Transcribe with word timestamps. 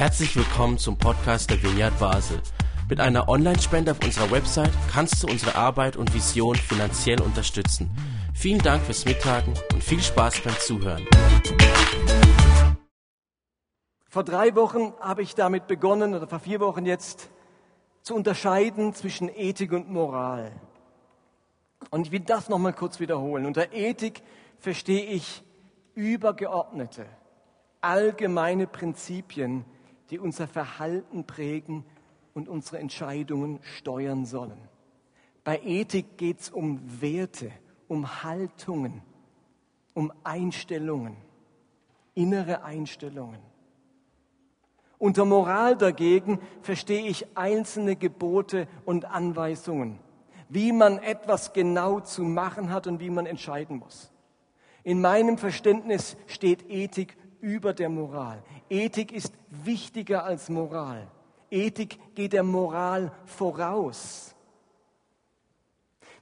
Herzlich 0.00 0.34
willkommen 0.34 0.78
zum 0.78 0.96
Podcast 0.96 1.50
der 1.50 1.62
Vineyard 1.62 1.98
Basel. 1.98 2.40
Mit 2.88 3.00
einer 3.00 3.28
Online-Spende 3.28 3.90
auf 3.90 4.02
unserer 4.02 4.30
Website 4.30 4.72
kannst 4.90 5.22
du 5.22 5.26
unsere 5.26 5.56
Arbeit 5.56 5.98
und 5.98 6.14
Vision 6.14 6.56
finanziell 6.56 7.20
unterstützen. 7.20 7.90
Vielen 8.32 8.60
Dank 8.60 8.82
fürs 8.82 9.04
Mittagen 9.04 9.52
und 9.74 9.84
viel 9.84 10.00
Spaß 10.00 10.40
beim 10.40 10.54
Zuhören. 10.58 11.06
Vor 14.08 14.24
drei 14.24 14.54
Wochen 14.54 14.94
habe 15.00 15.20
ich 15.20 15.34
damit 15.34 15.66
begonnen, 15.66 16.14
oder 16.14 16.26
vor 16.26 16.40
vier 16.40 16.60
Wochen 16.60 16.86
jetzt, 16.86 17.28
zu 18.00 18.14
unterscheiden 18.14 18.94
zwischen 18.94 19.28
Ethik 19.28 19.70
und 19.70 19.90
Moral. 19.90 20.50
Und 21.90 22.06
ich 22.06 22.10
will 22.10 22.20
das 22.20 22.48
nochmal 22.48 22.72
kurz 22.72 23.00
wiederholen. 23.00 23.44
Unter 23.44 23.74
Ethik 23.74 24.22
verstehe 24.60 25.04
ich 25.04 25.42
übergeordnete, 25.94 27.04
allgemeine 27.82 28.66
Prinzipien, 28.66 29.66
die 30.10 30.18
unser 30.18 30.48
Verhalten 30.48 31.24
prägen 31.24 31.84
und 32.34 32.48
unsere 32.48 32.78
Entscheidungen 32.78 33.60
steuern 33.62 34.26
sollen. 34.26 34.58
Bei 35.44 35.60
Ethik 35.64 36.18
geht 36.18 36.40
es 36.40 36.50
um 36.50 36.80
Werte, 37.00 37.50
um 37.88 38.22
Haltungen, 38.22 39.02
um 39.94 40.12
Einstellungen, 40.22 41.16
innere 42.14 42.62
Einstellungen. 42.62 43.40
Unter 44.98 45.24
Moral 45.24 45.76
dagegen 45.76 46.40
verstehe 46.60 47.06
ich 47.06 47.36
einzelne 47.36 47.96
Gebote 47.96 48.68
und 48.84 49.06
Anweisungen, 49.06 49.98
wie 50.50 50.72
man 50.72 50.98
etwas 50.98 51.54
genau 51.54 52.00
zu 52.00 52.22
machen 52.22 52.70
hat 52.70 52.86
und 52.86 53.00
wie 53.00 53.08
man 53.08 53.24
entscheiden 53.24 53.78
muss. 53.78 54.12
In 54.82 55.00
meinem 55.00 55.38
Verständnis 55.38 56.16
steht 56.26 56.68
Ethik 56.68 57.16
über 57.40 57.72
der 57.72 57.88
Moral. 57.88 58.42
Ethik 58.70 59.12
ist 59.12 59.34
wichtiger 59.48 60.24
als 60.24 60.48
Moral. 60.48 61.08
Ethik 61.50 61.98
geht 62.14 62.32
der 62.32 62.44
Moral 62.44 63.12
voraus. 63.26 64.36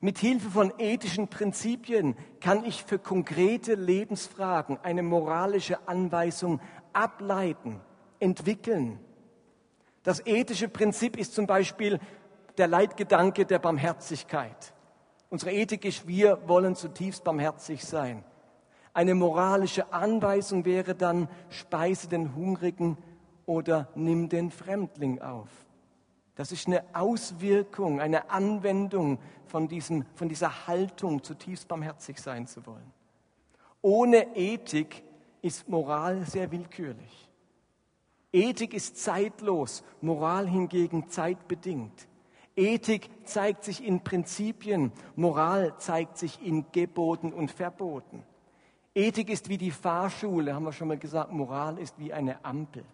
Mit 0.01 0.19
Hilfe 0.19 0.49
von 0.49 0.73
ethischen 0.79 1.29
Prinzipien 1.29 2.17
kann 2.41 2.65
ich 2.65 2.85
für 2.85 2.99
konkrete 2.99 3.75
Lebensfragen 3.75 4.79
eine 4.83 5.03
moralische 5.03 5.87
Anweisung 5.87 6.61
ableiten, 6.93 7.81
entwickeln. 8.19 8.99
Das 10.05 10.25
ethische 10.25 10.69
Prinzip 10.69 11.19
ist 11.19 11.35
zum 11.35 11.47
Beispiel 11.47 12.01
der 12.57 12.69
Leitgedanke 12.69 13.45
der 13.45 13.59
Barmherzigkeit. 13.59 14.73
Unsere 15.29 15.53
Ethik 15.53 15.85
ist, 15.85 16.09
wir 16.09 16.49
wollen 16.49 16.75
zutiefst 16.77 17.25
barmherzig 17.25 17.85
sein. 17.85 18.25
Eine 18.99 19.15
moralische 19.15 19.93
Anweisung 19.93 20.65
wäre 20.65 20.97
dann, 20.97 21.29
speise 21.51 22.09
den 22.09 22.35
Hungrigen 22.35 22.99
oder 23.47 23.87
nimm 23.95 24.29
den 24.29 24.51
Fremdling 24.51 25.21
auf. 25.21 25.49
Das 26.35 26.51
ist 26.51 26.67
eine 26.67 26.83
Auswirkung, 26.95 28.01
eine 28.01 28.29
Anwendung 28.29 29.21
von, 29.47 29.69
diesem, 29.69 30.05
von 30.17 30.29
dieser 30.29 30.67
Haltung, 30.67 31.23
zutiefst 31.23 31.69
barmherzig 31.69 32.19
sein 32.19 32.49
zu 32.49 32.67
wollen. 32.67 32.93
Ohne 33.83 34.37
Ethik 34.37 35.05
ist 35.43 35.69
Moral 35.69 36.27
sehr 36.27 36.51
willkürlich. 36.51 37.31
Ethik 38.33 38.75
ist 38.75 38.97
zeitlos, 38.97 39.85
Moral 40.01 40.49
hingegen 40.49 41.09
zeitbedingt. 41.09 42.09
Ethik 42.57 43.09
zeigt 43.23 43.63
sich 43.63 43.87
in 43.87 44.03
Prinzipien, 44.03 44.91
Moral 45.15 45.77
zeigt 45.79 46.19
sich 46.19 46.45
in 46.45 46.67
Geboten 46.73 47.33
und 47.33 47.53
Verboten. 47.53 48.25
Ethik 48.99 49.31
ist 49.31 49.49
wie 49.49 49.59
die 49.59 49.71
Fahrschule, 49.71 50.53
haben 50.55 50.65
wir 50.65 50.73
schon 50.73 50.89
mal 50.89 50.99
gesagt, 50.99 51.31
Moral 51.31 51.79
ist 51.79 51.97
wie 52.01 52.13
eine 52.13 52.45
Ampel. 52.45 52.85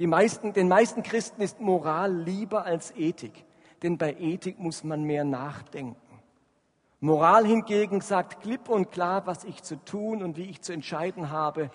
Die 0.00 0.08
meisten, 0.08 0.52
den 0.52 0.66
meisten 0.66 1.04
Christen 1.04 1.42
ist 1.42 1.60
Moral 1.60 2.12
lieber 2.12 2.64
als 2.64 2.92
Ethik, 2.96 3.44
denn 3.84 3.98
bei 3.98 4.16
Ethik 4.18 4.58
muss 4.58 4.82
man 4.82 5.04
mehr 5.04 5.22
nachdenken. 5.22 5.94
Moral 6.98 7.46
hingegen 7.46 8.00
sagt 8.00 8.42
klipp 8.42 8.68
und 8.68 8.90
klar, 8.90 9.24
was 9.24 9.44
ich 9.44 9.62
zu 9.62 9.76
tun 9.84 10.24
und 10.24 10.36
wie 10.36 10.50
ich 10.50 10.60
zu 10.60 10.72
entscheiden 10.72 11.30
habe. 11.30 11.70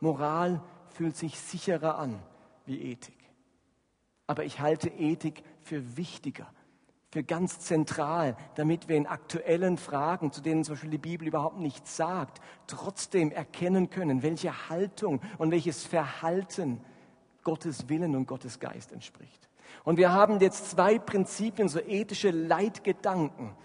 Moral 0.00 0.62
fühlt 0.88 1.16
sich 1.16 1.38
sicherer 1.38 1.98
an 1.98 2.18
wie 2.64 2.80
Ethik. 2.80 3.14
Aber 4.26 4.44
ich 4.44 4.60
halte 4.60 4.88
Ethik 4.88 5.42
für 5.60 5.98
wichtiger, 5.98 6.46
für 7.16 7.24
ganz 7.24 7.60
zentral, 7.60 8.36
damit 8.56 8.90
wir 8.90 8.96
in 8.98 9.06
aktuellen 9.06 9.78
Fragen, 9.78 10.32
zu 10.32 10.42
denen 10.42 10.64
zum 10.64 10.74
Beispiel 10.74 10.90
die 10.90 10.98
Bibel 10.98 11.26
überhaupt 11.26 11.58
nichts 11.58 11.96
sagt, 11.96 12.42
trotzdem 12.66 13.32
erkennen 13.32 13.88
können, 13.88 14.22
welche 14.22 14.68
Haltung 14.68 15.22
und 15.38 15.50
welches 15.50 15.82
Verhalten 15.82 16.78
Gottes 17.42 17.88
Willen 17.88 18.14
und 18.16 18.26
Gottes 18.26 18.60
Geist 18.60 18.92
entspricht. 18.92 19.48
Und 19.82 19.96
wir 19.96 20.12
haben 20.12 20.40
jetzt 20.40 20.72
zwei 20.72 20.98
Prinzipien, 20.98 21.70
so 21.70 21.80
ethische 21.80 22.30
Leitgedanken 22.30 23.56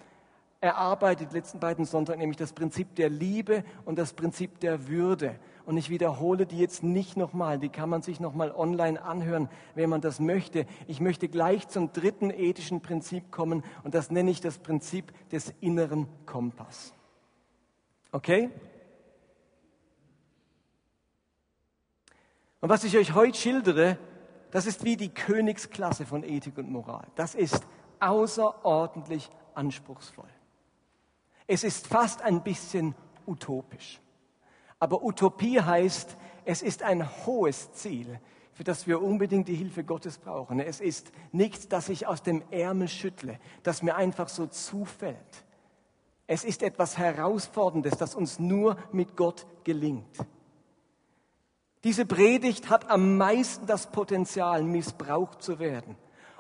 erarbeitet, 0.62 1.33
letzten 1.33 1.59
beiden 1.59 1.83
Sonntage, 1.83 2.19
nämlich 2.19 2.38
das 2.38 2.53
Prinzip 2.53 2.95
der 2.95 3.09
Liebe 3.09 3.66
und 3.83 4.00
das 4.00 4.13
Prinzip 4.13 4.62
der 4.62 4.88
Würde. 4.88 5.38
Und 5.66 5.77
ich 5.77 5.89
wiederhole 5.89 6.45
die 6.45 6.57
jetzt 6.57 6.83
nicht 6.83 7.17
nochmal, 7.17 7.59
die 7.59 7.69
kann 7.69 7.89
man 7.89 8.01
sich 8.01 8.19
nochmal 8.19 8.51
online 8.51 9.01
anhören, 9.01 9.49
wenn 9.75 9.89
man 9.89 10.01
das 10.01 10.19
möchte. 10.19 10.66
Ich 10.88 10.99
möchte 10.99 11.29
gleich 11.29 11.67
zum 11.67 11.94
dritten 11.94 12.29
ethischen 12.31 12.81
Prinzip 12.81 13.31
kommen 13.31 13.63
und 13.83 13.94
das 13.94 14.11
nenne 14.11 14.31
ich 14.31 14.41
das 14.41 14.57
Prinzip 14.57 15.13
des 15.29 15.53
inneren 15.61 16.07
Kompass. 16.25 16.94
Okay? 18.11 18.50
Und 22.59 22.69
was 22.69 22.83
ich 22.83 22.95
euch 22.97 23.13
heute 23.16 23.38
schildere, 23.38 23.97
das 24.51 24.66
ist 24.66 24.83
wie 24.83 24.97
die 24.97 25.09
Königsklasse 25.09 26.05
von 26.05 26.23
Ethik 26.23 26.57
und 26.57 26.69
Moral. 26.69 27.07
Das 27.16 27.35
ist 27.35 27.66
außerordentlich 28.00 29.29
anspruchsvoll. 29.55 30.29
Es 31.47 31.63
ist 31.63 31.88
fast 31.88 32.21
ein 32.21 32.44
bisschen 32.44 32.95
utopisch. 33.25 34.00
Aber 34.81 35.03
Utopie 35.03 35.62
heißt, 35.62 36.18
es 36.44 36.64
ist 36.64 36.81
ein 36.81 37.08
hohes 37.28 37.72
Ziel, 37.74 38.19
für 38.52 38.64
das 38.64 38.88
wir 38.88 39.00
unbedingt 39.00 39.47
die 39.47 39.56
Hilfe 39.56 39.84
Gottes 39.84 40.18
brauchen. 40.18 40.59
Es 40.59 40.81
ist 40.81 41.12
nichts, 41.31 41.68
das 41.68 41.88
ich 41.88 42.08
aus 42.08 42.24
dem 42.24 42.42
Ärmel 42.50 42.88
schüttle, 42.88 43.40
das 43.62 43.84
mir 43.84 43.96
einfach 43.96 44.28
so 44.28 44.47
zufällt. 44.47 45.46
Es 46.25 46.44
ist 46.44 46.64
etwas 46.64 46.97
Herausforderndes, 46.97 47.96
das 47.97 48.16
uns 48.16 48.40
nur 48.40 48.75
mit 48.92 49.16
Gott 49.16 49.46
gelingt. 49.64 50.18
Diese 51.84 52.08
Predigt 52.08 52.72
hat 52.72 52.90
am 52.90 53.18
meisten 53.18 53.68
das 53.68 53.92
Potenzial, 53.92 54.63
missbraucht 54.63 55.44
zu 55.44 55.59
werden. 55.59 55.96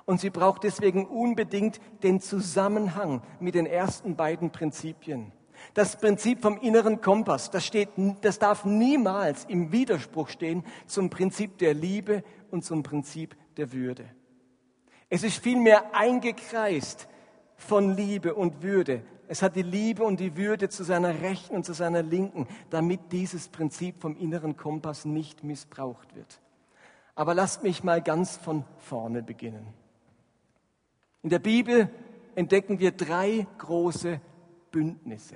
Und 0.05 0.19
sie 0.19 0.31
braucht 0.31 0.63
deswegen 0.63 1.05
unbedingt 1.05 1.79
den 2.01 2.19
Zusammenhang 2.21 3.21
mit 3.39 3.53
den 3.53 3.67
ersten 3.67 4.15
beiden 4.15 4.49
Prinzipien. 4.49 5.31
Das 5.73 5.97
Prinzip 5.97 6.41
vom 6.41 6.57
inneren 6.57 7.01
Kompass, 7.01 7.51
das, 7.51 7.65
steht, 7.65 7.89
das 8.21 8.39
darf 8.39 8.65
niemals 8.65 9.45
im 9.45 9.71
Widerspruch 9.71 10.29
stehen 10.29 10.63
zum 10.85 11.09
Prinzip 11.09 11.57
der 11.57 11.73
Liebe 11.73 12.23
und 12.49 12.65
zum 12.65 12.83
Prinzip 12.83 13.35
der 13.57 13.71
Würde. 13.71 14.05
Es 15.09 15.23
ist 15.23 15.37
vielmehr 15.37 15.95
eingekreist 15.95 17.07
von 17.55 17.95
Liebe 17.95 18.33
und 18.33 18.63
Würde. 18.63 19.03
Es 19.27 19.41
hat 19.41 19.55
die 19.55 19.61
Liebe 19.61 20.03
und 20.03 20.19
die 20.19 20.35
Würde 20.35 20.69
zu 20.69 20.83
seiner 20.83 21.21
Rechten 21.21 21.55
und 21.55 21.65
zu 21.65 21.73
seiner 21.73 22.03
Linken, 22.03 22.47
damit 22.69 23.11
dieses 23.11 23.47
Prinzip 23.47 24.01
vom 24.01 24.17
inneren 24.17 24.57
Kompass 24.57 25.05
nicht 25.05 25.43
missbraucht 25.43 26.15
wird. 26.15 26.41
Aber 27.15 27.33
lasst 27.33 27.63
mich 27.63 27.83
mal 27.83 28.01
ganz 28.01 28.37
von 28.37 28.65
vorne 28.77 29.23
beginnen. 29.23 29.67
In 31.23 31.29
der 31.29 31.39
Bibel 31.39 31.89
entdecken 32.35 32.79
wir 32.79 32.91
drei 32.91 33.45
große 33.57 34.19
Bündnisse. 34.71 35.35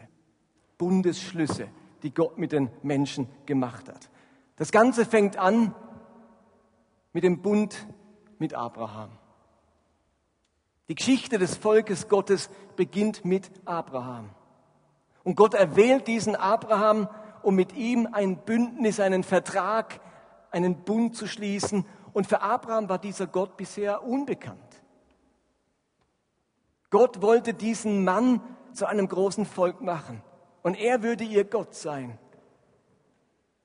Bundesschlüsse, 0.77 1.67
die 2.03 2.13
Gott 2.13 2.37
mit 2.37 2.51
den 2.51 2.69
Menschen 2.83 3.27
gemacht 3.45 3.89
hat. 3.89 4.09
Das 4.57 4.71
Ganze 4.71 5.05
fängt 5.05 5.37
an 5.37 5.73
mit 7.13 7.23
dem 7.23 7.41
Bund 7.41 7.87
mit 8.39 8.53
Abraham. 8.53 9.09
Die 10.87 10.95
Geschichte 10.95 11.39
des 11.39 11.57
Volkes 11.57 12.07
Gottes 12.07 12.49
beginnt 12.75 13.25
mit 13.25 13.49
Abraham. 13.65 14.29
Und 15.23 15.35
Gott 15.35 15.55
erwählt 15.55 16.07
diesen 16.07 16.35
Abraham, 16.35 17.09
um 17.41 17.55
mit 17.55 17.73
ihm 17.75 18.07
ein 18.11 18.37
Bündnis, 18.37 18.99
einen 18.99 19.23
Vertrag, 19.23 19.99
einen 20.51 20.83
Bund 20.83 21.15
zu 21.15 21.25
schließen. 21.25 21.85
Und 22.13 22.27
für 22.27 22.41
Abraham 22.41 22.87
war 22.87 22.99
dieser 22.99 23.25
Gott 23.25 23.57
bisher 23.57 24.03
unbekannt. 24.03 24.59
Gott 26.91 27.21
wollte 27.21 27.53
diesen 27.53 28.03
Mann 28.03 28.41
zu 28.73 28.85
einem 28.85 29.07
großen 29.07 29.45
Volk 29.45 29.81
machen 29.81 30.21
und 30.65 30.73
er 30.79 31.03
würde 31.03 31.23
ihr 31.23 31.43
Gott 31.43 31.75
sein. 31.75 32.17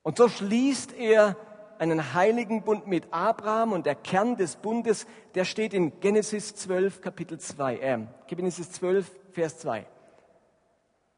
Und 0.03 0.19
so 0.19 0.29
schließt 0.29 0.93
er 0.93 1.35
einen 1.79 2.13
heiligen 2.13 2.63
Bund 2.63 2.87
mit 2.89 3.11
Abraham 3.11 3.73
und 3.73 3.87
der 3.87 3.95
Kern 3.95 4.37
des 4.37 4.57
Bundes, 4.57 5.07
der 5.35 5.47
steht 5.47 5.73
in 5.73 5.99
Genesis 6.01 6.55
12, 6.57 7.01
Kapitel 7.01 7.41
2, 7.41 7.77
äh, 7.77 7.99
Genesis 8.27 8.73
12, 8.73 9.11
Vers 9.33 9.61
2. 9.61 9.87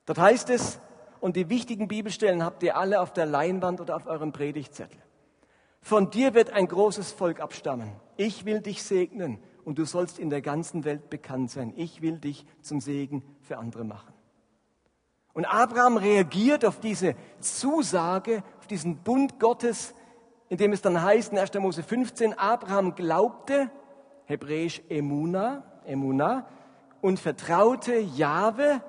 Dort 0.06 0.18
heißt 0.20 0.50
es, 0.50 0.78
und 1.18 1.34
die 1.34 1.48
wichtigen 1.48 1.88
Bibelstellen 1.88 2.44
habt 2.44 2.62
ihr 2.62 2.76
alle 2.76 3.00
auf 3.00 3.12
der 3.12 3.26
Leinwand 3.26 3.80
oder 3.80 3.96
auf 3.96 4.06
eurem 4.06 4.30
Predigtzettel. 4.30 5.00
Von 5.80 6.10
dir 6.10 6.32
wird 6.34 6.50
ein 6.50 6.68
großes 6.68 7.10
Volk 7.10 7.40
abstammen. 7.40 7.90
Ich 8.16 8.44
will 8.44 8.60
dich 8.60 8.84
segnen 8.84 9.40
und 9.64 9.80
du 9.80 9.84
sollst 9.84 10.20
in 10.20 10.30
der 10.30 10.42
ganzen 10.42 10.84
Welt 10.84 11.10
bekannt 11.10 11.50
sein. 11.50 11.72
Ich 11.74 12.02
will 12.02 12.20
dich 12.20 12.46
zum 12.60 12.80
Segen 12.80 13.24
für 13.40 13.58
andere 13.58 13.82
machen. 13.82 14.14
Und 15.34 15.46
Abraham 15.46 15.96
reagiert 15.96 16.64
auf 16.64 16.80
diese 16.80 17.14
Zusage, 17.40 18.42
auf 18.58 18.66
diesen 18.66 18.98
Bund 18.98 19.40
Gottes, 19.40 19.94
in 20.48 20.58
dem 20.58 20.72
es 20.72 20.82
dann 20.82 21.02
heißt 21.02 21.32
in 21.32 21.38
1. 21.38 21.54
Mose 21.54 21.82
15, 21.82 22.38
Abraham 22.38 22.94
glaubte, 22.94 23.70
hebräisch 24.26 24.82
Emuna, 24.88 25.64
Emuna, 25.86 26.46
und 27.00 27.18
vertraute 27.18 27.98
Jahwe, 27.98 28.82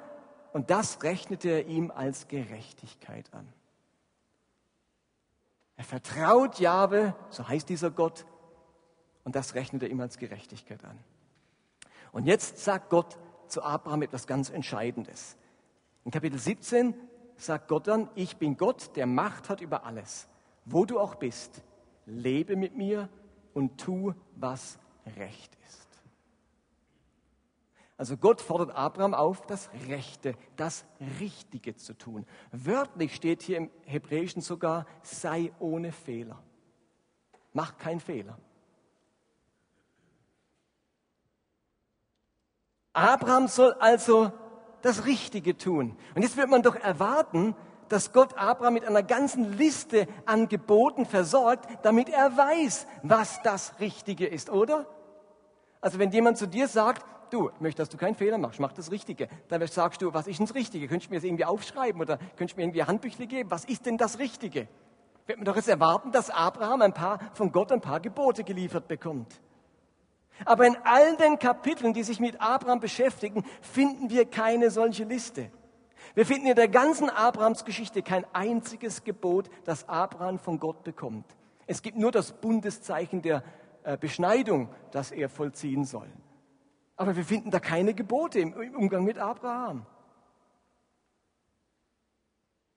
und 0.52 0.70
das 0.70 1.02
rechnete 1.02 1.50
er 1.50 1.66
ihm 1.66 1.90
als 1.90 2.28
Gerechtigkeit 2.28 3.34
an. 3.34 3.48
Er 5.76 5.84
vertraut 5.84 6.60
Jahwe, 6.60 7.16
so 7.30 7.48
heißt 7.48 7.68
dieser 7.70 7.90
Gott, 7.90 8.26
und 9.24 9.36
das 9.36 9.56
rechnet 9.56 9.84
er 9.84 9.90
ihm 9.90 10.02
als 10.02 10.18
Gerechtigkeit 10.18 10.84
an. 10.84 11.00
Und 12.12 12.26
jetzt 12.26 12.60
sagt 12.60 12.90
Gott 12.90 13.18
zu 13.48 13.64
Abraham 13.64 14.04
etwas 14.04 14.28
ganz 14.28 14.50
Entscheidendes. 14.50 15.38
In 16.06 16.12
Kapitel 16.12 16.38
17 16.38 16.94
sagt 17.38 17.68
Gott 17.68 17.88
dann, 17.88 18.10
ich 18.16 18.38
bin 18.38 18.58
Gott, 18.58 18.96
der 18.96 19.06
Macht 19.06 19.50
hat 19.50 19.62
über 19.62 19.86
alles. 19.86 20.28
Wo 20.66 20.86
du 20.86 21.00
auch 21.00 21.16
bist, 21.16 21.64
lebe 22.06 22.56
mit 22.56 22.76
mir 22.76 23.10
und 23.54 23.80
tu, 23.80 24.14
was 24.36 24.80
recht 25.18 25.58
ist. 25.68 25.84
Also 27.96 28.18
Gott 28.18 28.42
fordert 28.42 28.76
Abraham 28.76 29.14
auf, 29.14 29.46
das 29.46 29.70
Rechte, 29.88 30.36
das 30.56 30.84
Richtige 31.20 31.76
zu 31.76 31.94
tun. 31.94 32.26
Wörtlich 32.52 33.16
steht 33.16 33.44
hier 33.44 33.58
im 33.58 33.70
Hebräischen 33.86 34.42
sogar, 34.42 34.86
sei 35.04 35.54
ohne 35.60 35.92
Fehler. 35.92 36.42
Mach 37.54 37.78
keinen 37.78 38.00
Fehler. 38.00 38.38
Abraham 42.94 43.48
soll 43.48 43.74
also 43.74 44.32
das 44.84 45.06
Richtige 45.06 45.58
tun. 45.58 45.98
Und 46.14 46.22
jetzt 46.22 46.38
wird 46.38 46.50
man 46.50 46.62
doch 46.62 46.76
erwarten, 46.76 47.56
dass 47.90 48.12
Gott 48.12 48.38
Abraham 48.38 48.76
mit 48.76 48.86
einer 48.86 49.04
ganzen 49.04 49.58
Liste 49.58 50.08
an 50.26 50.48
Geboten 50.48 51.06
versorgt, 51.06 51.68
damit 51.84 52.10
er 52.10 52.38
weiß, 52.38 52.86
was 53.02 53.42
das 53.42 53.80
Richtige 53.80 54.28
ist, 54.28 54.50
oder? 54.50 54.86
Also 55.82 56.00
wenn 56.00 56.12
jemand 56.12 56.38
zu 56.38 56.48
dir 56.48 56.68
sagt, 56.68 57.06
du, 57.30 57.50
ich 57.50 57.62
möchte, 57.62 57.82
dass 57.82 57.90
du 57.90 57.98
keinen 57.98 58.16
Fehler 58.16 58.38
machst, 58.38 58.60
mach 58.60 58.74
das 58.74 58.92
Richtige, 58.92 59.28
dann 59.48 59.66
sagst 59.68 60.02
du, 60.02 60.14
was 60.14 60.28
ist 60.28 60.40
denn 60.40 60.46
das 60.46 60.56
Richtige? 60.56 60.88
Könntest 60.88 61.10
du 61.10 61.14
mir 61.14 61.20
das 61.20 61.26
irgendwie 61.26 61.46
aufschreiben 61.46 62.00
oder 62.02 62.18
könntest 62.38 62.54
du 62.54 62.62
mir 62.62 62.64
irgendwie 62.64 62.84
Handbüchle 62.84 63.28
geben? 63.28 63.52
Was 63.52 63.66
ist 63.66 63.86
denn 63.86 63.98
das 63.98 64.20
Richtige? 64.20 64.68
Wird 65.26 65.38
man 65.38 65.46
doch 65.46 65.56
jetzt 65.56 65.70
erwarten, 65.70 66.12
dass 66.12 66.30
Abraham 66.30 66.82
ein 66.82 66.94
paar, 66.94 67.20
von 67.34 67.52
Gott 67.52 67.72
ein 67.72 67.82
paar 67.82 68.00
Gebote 68.00 68.44
geliefert 68.44 68.88
bekommt. 68.88 69.42
Aber 70.46 70.66
in 70.66 70.76
all 70.84 71.16
den 71.18 71.40
Kapiteln, 71.40 71.94
die 71.94 72.04
sich 72.04 72.20
mit 72.20 72.42
Abraham 72.42 72.80
beschäftigen, 72.80 73.46
finden 73.62 74.10
wir 74.10 74.26
keine 74.26 74.72
solche 74.72 75.04
Liste. 75.04 75.52
Wir 76.16 76.26
finden 76.26 76.48
in 76.48 76.56
der 76.56 76.68
ganzen 76.68 77.10
Abrahams-Geschichte 77.10 78.04
kein 78.04 78.26
einziges 78.34 79.04
Gebot, 79.04 79.50
das 79.64 79.88
Abraham 79.90 80.40
von 80.40 80.60
Gott 80.60 80.84
bekommt. 80.84 81.26
Es 81.66 81.82
gibt 81.82 81.98
nur 81.98 82.12
das 82.12 82.34
Bundeszeichen 82.34 83.22
der 83.22 83.44
äh, 83.84 83.98
Beschneidung, 83.98 84.70
das 84.92 85.12
er 85.12 85.30
vollziehen 85.30 85.86
soll. 85.86 86.10
Aber 86.96 87.16
wir 87.16 87.26
finden 87.26 87.52
da 87.52 87.60
keine 87.60 87.94
Gebote 87.94 88.40
im 88.40 88.54
Umgang 88.76 89.04
mit 89.04 89.18
Abraham. 89.18 89.86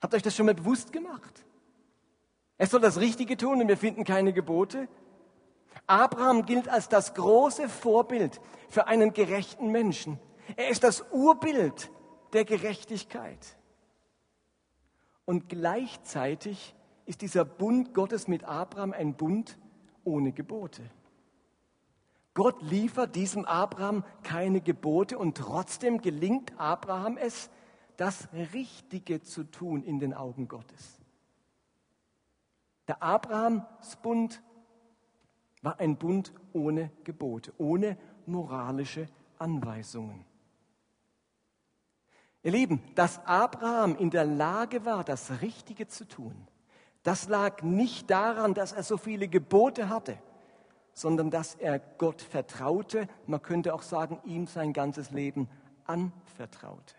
Habt 0.00 0.14
ihr 0.14 0.16
euch 0.16 0.22
das 0.22 0.36
schon 0.36 0.46
mal 0.46 0.54
bewusst 0.54 0.92
gemacht? 0.92 1.44
Er 2.58 2.66
soll 2.66 2.80
das 2.80 3.00
Richtige 3.00 3.36
tun 3.36 3.60
und 3.60 3.68
wir 3.68 3.76
finden 3.76 4.04
keine 4.04 4.32
Gebote. 4.32 4.88
Abraham 5.86 6.46
gilt 6.46 6.68
als 6.68 6.88
das 6.88 7.14
große 7.14 7.68
Vorbild 7.68 8.40
für 8.68 8.86
einen 8.86 9.12
gerechten 9.12 9.70
Menschen. 9.70 10.18
Er 10.56 10.68
ist 10.68 10.84
das 10.84 11.04
Urbild 11.12 11.90
der 12.32 12.44
Gerechtigkeit. 12.44 13.56
Und 15.24 15.48
gleichzeitig 15.48 16.74
ist 17.04 17.22
dieser 17.22 17.44
Bund 17.44 17.94
Gottes 17.94 18.28
mit 18.28 18.44
Abraham 18.44 18.92
ein 18.92 19.14
Bund 19.14 19.58
ohne 20.04 20.32
Gebote. 20.32 20.82
Gott 22.34 22.60
liefert 22.62 23.16
diesem 23.16 23.44
Abraham 23.44 24.04
keine 24.22 24.60
Gebote 24.60 25.18
und 25.18 25.38
trotzdem 25.38 26.02
gelingt 26.02 26.52
Abraham 26.58 27.16
es, 27.16 27.50
das 27.96 28.28
Richtige 28.52 29.22
zu 29.22 29.44
tun 29.44 29.82
in 29.82 30.00
den 30.00 30.12
Augen 30.12 30.46
Gottes. 30.46 31.00
Der 32.88 33.02
Abrahamsbund 33.02 34.42
war 35.66 35.80
ein 35.80 35.96
Bund 35.96 36.32
ohne 36.52 36.92
Gebote, 37.02 37.52
ohne 37.58 37.98
moralische 38.26 39.08
Anweisungen. 39.36 40.24
Ihr 42.44 42.52
Lieben, 42.52 42.80
dass 42.94 43.18
Abraham 43.26 43.96
in 43.96 44.10
der 44.10 44.26
Lage 44.26 44.84
war, 44.84 45.02
das 45.02 45.42
Richtige 45.42 45.88
zu 45.88 46.06
tun, 46.06 46.46
das 47.02 47.26
lag 47.26 47.64
nicht 47.64 48.10
daran, 48.10 48.54
dass 48.54 48.74
er 48.74 48.84
so 48.84 48.96
viele 48.96 49.26
Gebote 49.26 49.88
hatte, 49.88 50.16
sondern 50.92 51.32
dass 51.32 51.56
er 51.56 51.80
Gott 51.80 52.22
vertraute, 52.22 53.08
man 53.26 53.42
könnte 53.42 53.74
auch 53.74 53.82
sagen, 53.82 54.20
ihm 54.22 54.46
sein 54.46 54.72
ganzes 54.72 55.10
Leben 55.10 55.48
anvertraute. 55.84 56.94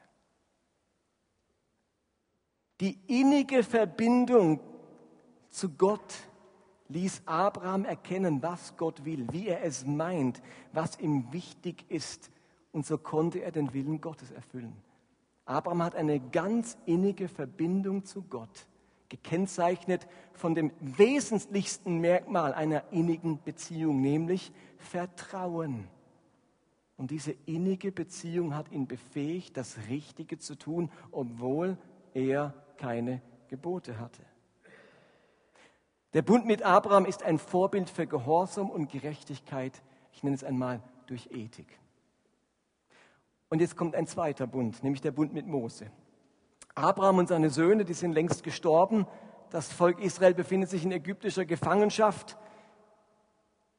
Die 2.81 2.99
innige 3.07 3.63
Verbindung 3.63 4.59
zu 5.51 5.69
Gott 5.69 6.26
ließ 6.89 7.24
Abraham 7.25 7.86
erkennen, 7.86 8.42
was 8.42 8.75
Gott 8.78 9.06
will, 9.06 9.28
wie 9.31 9.48
er 9.48 9.63
es 9.63 9.86
meint, 9.86 10.42
was 10.72 11.00
ihm 11.00 11.31
wichtig 11.31 11.86
ist. 11.89 12.31
Und 12.72 12.86
so 12.86 12.98
konnte 12.98 13.39
er 13.39 13.51
den 13.51 13.74
Willen 13.74 14.01
Gottes 14.01 14.31
erfüllen. 14.31 14.75
Abraham 15.45 15.84
hat 15.84 15.95
eine 15.95 16.19
ganz 16.19 16.78
innige 16.86 17.28
Verbindung 17.28 18.04
zu 18.04 18.22
Gott, 18.24 18.68
gekennzeichnet 19.10 20.07
von 20.34 20.56
dem 20.56 20.72
wesentlichsten 20.80 22.00
Merkmal 22.00 22.54
einer 22.54 22.84
innigen 22.92 23.42
Beziehung, 23.42 24.01
nämlich 24.01 24.51
Vertrauen. 24.78 25.88
Und 26.98 27.12
diese 27.12 27.31
innige 27.45 27.92
Beziehung 27.92 28.56
hat 28.56 28.72
ihn 28.72 28.88
befähigt, 28.88 29.56
das 29.56 29.78
Richtige 29.89 30.38
zu 30.39 30.56
tun, 30.56 30.92
obwohl 31.12 31.78
er 32.13 32.54
keine 32.78 33.22
Gebote 33.48 34.00
hatte. 34.00 34.24
Der 36.13 36.21
Bund 36.21 36.45
mit 36.45 36.63
Abraham 36.63 37.06
ist 37.06 37.24
ein 37.24 37.38
Vorbild 37.38 37.89
für 37.89 38.07
Gehorsam 38.07 38.69
und 38.69 38.89
Gerechtigkeit, 38.89 39.81
ich 40.13 40.24
nenne 40.24 40.36
es 40.36 40.43
einmal 40.43 40.81
durch 41.05 41.29
Ethik. 41.31 41.67
Und 43.50 43.60
jetzt 43.60 43.75
kommt 43.75 43.96
ein 43.96 44.08
zweiter 44.08 44.48
Bund, 44.48 44.84
nämlich 44.84 45.01
der 45.01 45.12
Bund 45.12 45.34
mit 45.34 45.48
Mose. 45.48 45.91
Abraham 46.75 47.17
und 47.20 47.27
seine 47.27 47.50
Söhne, 47.50 47.86
die 47.86 47.93
sind 47.93 48.13
längst 48.13 48.43
gestorben. 48.43 49.05
Das 49.50 49.72
Volk 49.72 50.00
Israel 50.00 50.34
befindet 50.34 50.70
sich 50.70 50.84
in 50.84 50.91
ägyptischer 50.91 51.46
Gefangenschaft. 51.46 52.38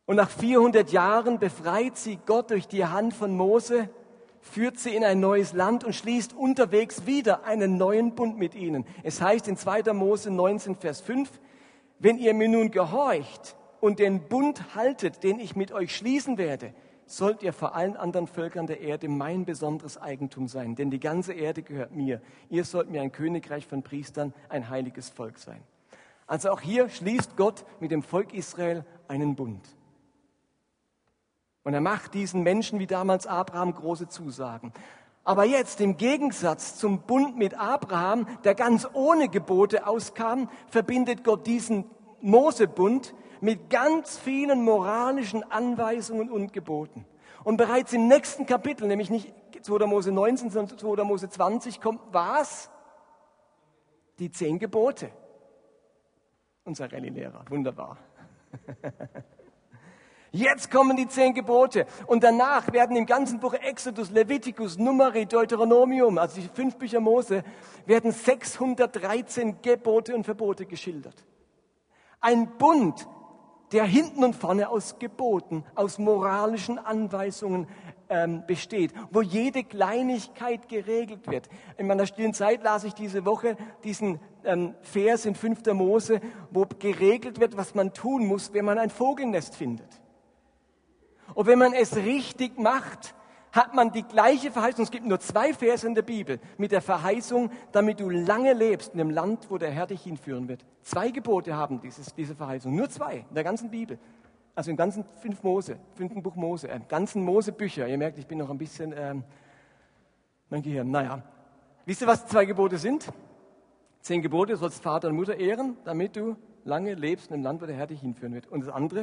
Und 0.05 0.17
nach 0.17 0.31
400 0.31 0.91
Jahren 0.91 1.39
befreit 1.39 1.97
sie 1.97 2.19
Gott 2.25 2.51
durch 2.51 2.67
die 2.67 2.85
Hand 2.85 3.15
von 3.15 3.37
Mose, 3.37 3.91
führt 4.41 4.79
sie 4.79 4.95
in 4.95 5.05
ein 5.05 5.21
neues 5.21 5.53
Land 5.53 5.85
und 5.85 5.95
schließt 5.95 6.33
unterwegs 6.35 7.07
wieder 7.07 7.45
einen 7.45 7.77
neuen 7.77 8.15
Bund 8.15 8.39
mit 8.39 8.55
ihnen. 8.55 8.87
Es 9.03 9.21
heißt 9.21 9.49
in 9.49 9.57
2. 9.57 9.93
Mose 9.93 10.31
19, 10.31 10.77
Vers 10.77 11.01
5, 11.01 11.31
wenn 11.99 12.19
ihr 12.19 12.35
mir 12.35 12.49
nun 12.49 12.71
gehorcht 12.71 13.57
und 13.81 13.99
den 13.99 14.29
Bund 14.29 14.75
haltet, 14.75 15.23
den 15.23 15.41
ich 15.41 15.57
mit 15.57 15.73
euch 15.73 15.95
schließen 15.95 16.39
werde, 16.39 16.75
sollt 17.07 17.43
ihr 17.43 17.53
vor 17.53 17.75
allen 17.75 17.97
anderen 17.97 18.27
Völkern 18.27 18.67
der 18.67 18.81
Erde 18.81 19.09
mein 19.09 19.45
besonderes 19.45 19.97
Eigentum 19.97 20.47
sein, 20.47 20.75
denn 20.75 20.91
die 20.91 21.01
ganze 21.01 21.33
Erde 21.33 21.63
gehört 21.63 21.93
mir. 21.93 22.21
Ihr 22.51 22.65
sollt 22.65 22.91
mir 22.91 23.01
ein 23.01 23.13
Königreich 23.13 23.67
von 23.67 23.83
Priestern, 23.83 24.35
ein 24.49 24.69
heiliges 24.69 25.09
Volk 25.09 25.39
sein. 25.39 25.63
Also 26.27 26.51
auch 26.51 26.61
hier 26.61 26.91
schließt 26.91 27.37
Gott 27.37 27.65
mit 27.81 27.91
dem 27.91 28.03
Volk 28.03 28.35
Israel 28.35 28.85
einen 29.09 29.35
Bund. 29.35 29.67
Und 31.65 31.75
er 31.75 31.81
macht 31.81 32.15
diesen 32.15 32.43
Menschen 32.43 32.79
wie 32.79 32.87
damals 32.87 33.27
Abraham 33.27 33.75
große 33.75 34.09
Zusagen. 34.09 34.73
Aber 35.29 35.45
jetzt 35.45 35.83
im 35.83 35.99
Gegensatz 35.99 36.79
zum 36.79 37.03
Bund 37.03 37.37
mit 37.37 37.53
Abraham, 37.53 38.27
der 38.45 38.55
ganz 38.55 38.89
ohne 38.95 39.29
Gebote 39.29 39.87
auskam, 39.87 40.49
verbindet 40.69 41.23
Gott 41.23 41.47
diesen 41.47 41.85
Mosebund 42.23 43.15
mit 43.43 43.69
ganz 43.69 44.17
vielen 44.17 44.65
moralischen 44.65 45.43
Anweisungen 45.43 46.31
und 46.31 46.55
Geboten. 46.55 47.05
Und 47.45 47.59
bereits 47.59 47.93
im 47.93 48.09
nächsten 48.09 48.47
Kapitel, 48.47 48.89
nämlich 48.89 49.11
nicht 49.11 49.35
2. 49.61 49.85
Mose 49.85 50.13
19, 50.13 50.49
sondern 50.49 50.79
2. 50.79 51.05
Mose 51.05 51.29
20, 51.29 51.79
kommt 51.83 52.01
was? 52.11 52.71
Die 54.21 54.31
zehn 54.31 54.59
Gebote. 54.59 55.11
Unser 56.65 56.91
Rallye-Lehrer, 56.91 57.45
wunderbar. 57.51 57.99
Jetzt 60.39 60.71
kommen 60.71 60.97
die 60.97 61.09
zehn 61.09 61.35
Gebote 61.35 61.85
und 62.07 62.23
danach 62.23 62.73
werden 62.73 62.95
im 62.95 63.07
ganzen 63.07 63.41
Buch 63.41 63.55
Exodus, 63.55 64.13
Leviticus, 64.13 64.79
Numeri, 64.79 65.27
Deuteronomium, 65.27 66.17
also 66.17 66.41
die 66.41 66.47
fünf 66.47 66.77
Bücher 66.77 67.01
Mose, 67.01 67.43
werden 67.87 68.13
613 68.13 69.61
Gebote 69.63 70.15
und 70.15 70.23
Verbote 70.23 70.65
geschildert. 70.65 71.25
Ein 72.21 72.57
Bund, 72.57 73.09
der 73.73 73.83
hinten 73.83 74.23
und 74.23 74.37
vorne 74.37 74.69
aus 74.69 75.01
Geboten, 75.01 75.65
aus 75.75 75.99
moralischen 75.99 76.79
Anweisungen 76.79 77.67
ähm, 78.09 78.45
besteht, 78.47 78.93
wo 79.11 79.23
jede 79.23 79.65
Kleinigkeit 79.65 80.69
geregelt 80.69 81.27
wird. 81.27 81.49
In 81.79 81.89
meiner 81.89 82.07
stillen 82.07 82.33
Zeit 82.33 82.63
las 82.63 82.85
ich 82.85 82.95
diese 82.95 83.25
Woche 83.25 83.57
diesen 83.83 84.21
ähm, 84.45 84.77
Vers 84.83 85.27
in 85.27 85.35
5. 85.35 85.67
Mose, 85.73 86.21
wo 86.53 86.65
geregelt 86.79 87.41
wird, 87.41 87.57
was 87.57 87.75
man 87.75 87.93
tun 87.93 88.25
muss, 88.25 88.53
wenn 88.53 88.65
man 88.65 88.79
ein 88.79 88.91
Vogelnest 88.91 89.57
findet. 89.57 90.01
Und 91.39 91.47
wenn 91.47 91.61
man 91.61 91.73
es 91.73 91.95
richtig 91.95 92.59
macht, 92.59 93.15
hat 93.53 93.73
man 93.73 93.93
die 93.93 94.03
gleiche 94.03 94.51
Verheißung. 94.51 94.83
Es 94.83 94.91
gibt 94.91 95.07
nur 95.07 95.21
zwei 95.21 95.55
Verse 95.55 95.87
in 95.87 95.95
der 95.95 96.03
Bibel 96.03 96.41
mit 96.57 96.73
der 96.73 96.83
Verheißung, 96.83 97.53
damit 97.71 98.01
du 98.01 98.11
lange 98.11 98.55
lebst 98.55 98.91
in 98.91 98.99
dem 98.99 99.11
Land, 99.11 99.49
wo 99.49 99.57
der 99.57 99.71
Herr 99.71 99.87
dich 99.87 100.03
hinführen 100.03 100.49
wird. 100.49 100.67
Zwei 100.83 101.13
Gebote 101.13 101.55
haben 101.55 101.81
dieses, 101.81 102.13
diese 102.13 102.35
Verheißung. 102.35 102.75
Nur 102.75 102.91
zwei 102.91 103.25
in 103.29 103.35
der 103.37 103.45
ganzen 103.45 103.71
Bibel. 103.71 104.01
Also 104.57 104.73
im 104.73 104.77
ganzen 104.77 105.05
fünf 105.23 105.45
Mose, 105.45 105.79
fünften 105.95 106.25
Buch 106.25 106.35
Mose, 106.35 106.67
im 106.67 106.89
ganzen 106.89 107.23
Mosebücher. 107.23 107.87
Ihr 107.87 107.99
merkt, 107.99 108.19
ich 108.19 108.27
bin 108.27 108.39
noch 108.39 108.51
ein 108.51 108.59
bisschen, 108.59 108.93
ähm, 108.97 109.23
mein 110.51 110.63
Gehirn, 110.63 110.91
naja. 110.91 111.23
Wisst 111.87 112.01
ihr, 112.01 112.09
was 112.09 112.27
zwei 112.27 112.47
Gebote 112.47 112.79
sind? 112.79 113.13
Zehn 114.01 114.23
Gebote, 114.23 114.55
du 114.55 114.59
sollst 114.59 114.83
Vater 114.83 115.07
und 115.07 115.15
Mutter 115.15 115.37
ehren, 115.37 115.77
damit 115.85 116.17
du 116.17 116.35
lange 116.65 116.95
lebst 116.95 117.29
in 117.29 117.35
einem 117.35 117.45
Land, 117.45 117.63
wo 117.63 117.67
der 117.67 117.77
Herr 117.77 117.87
dich 117.87 118.01
hinführen 118.01 118.35
wird. 118.35 118.49
Und 118.49 118.67
das 118.67 118.75
andere, 118.75 119.03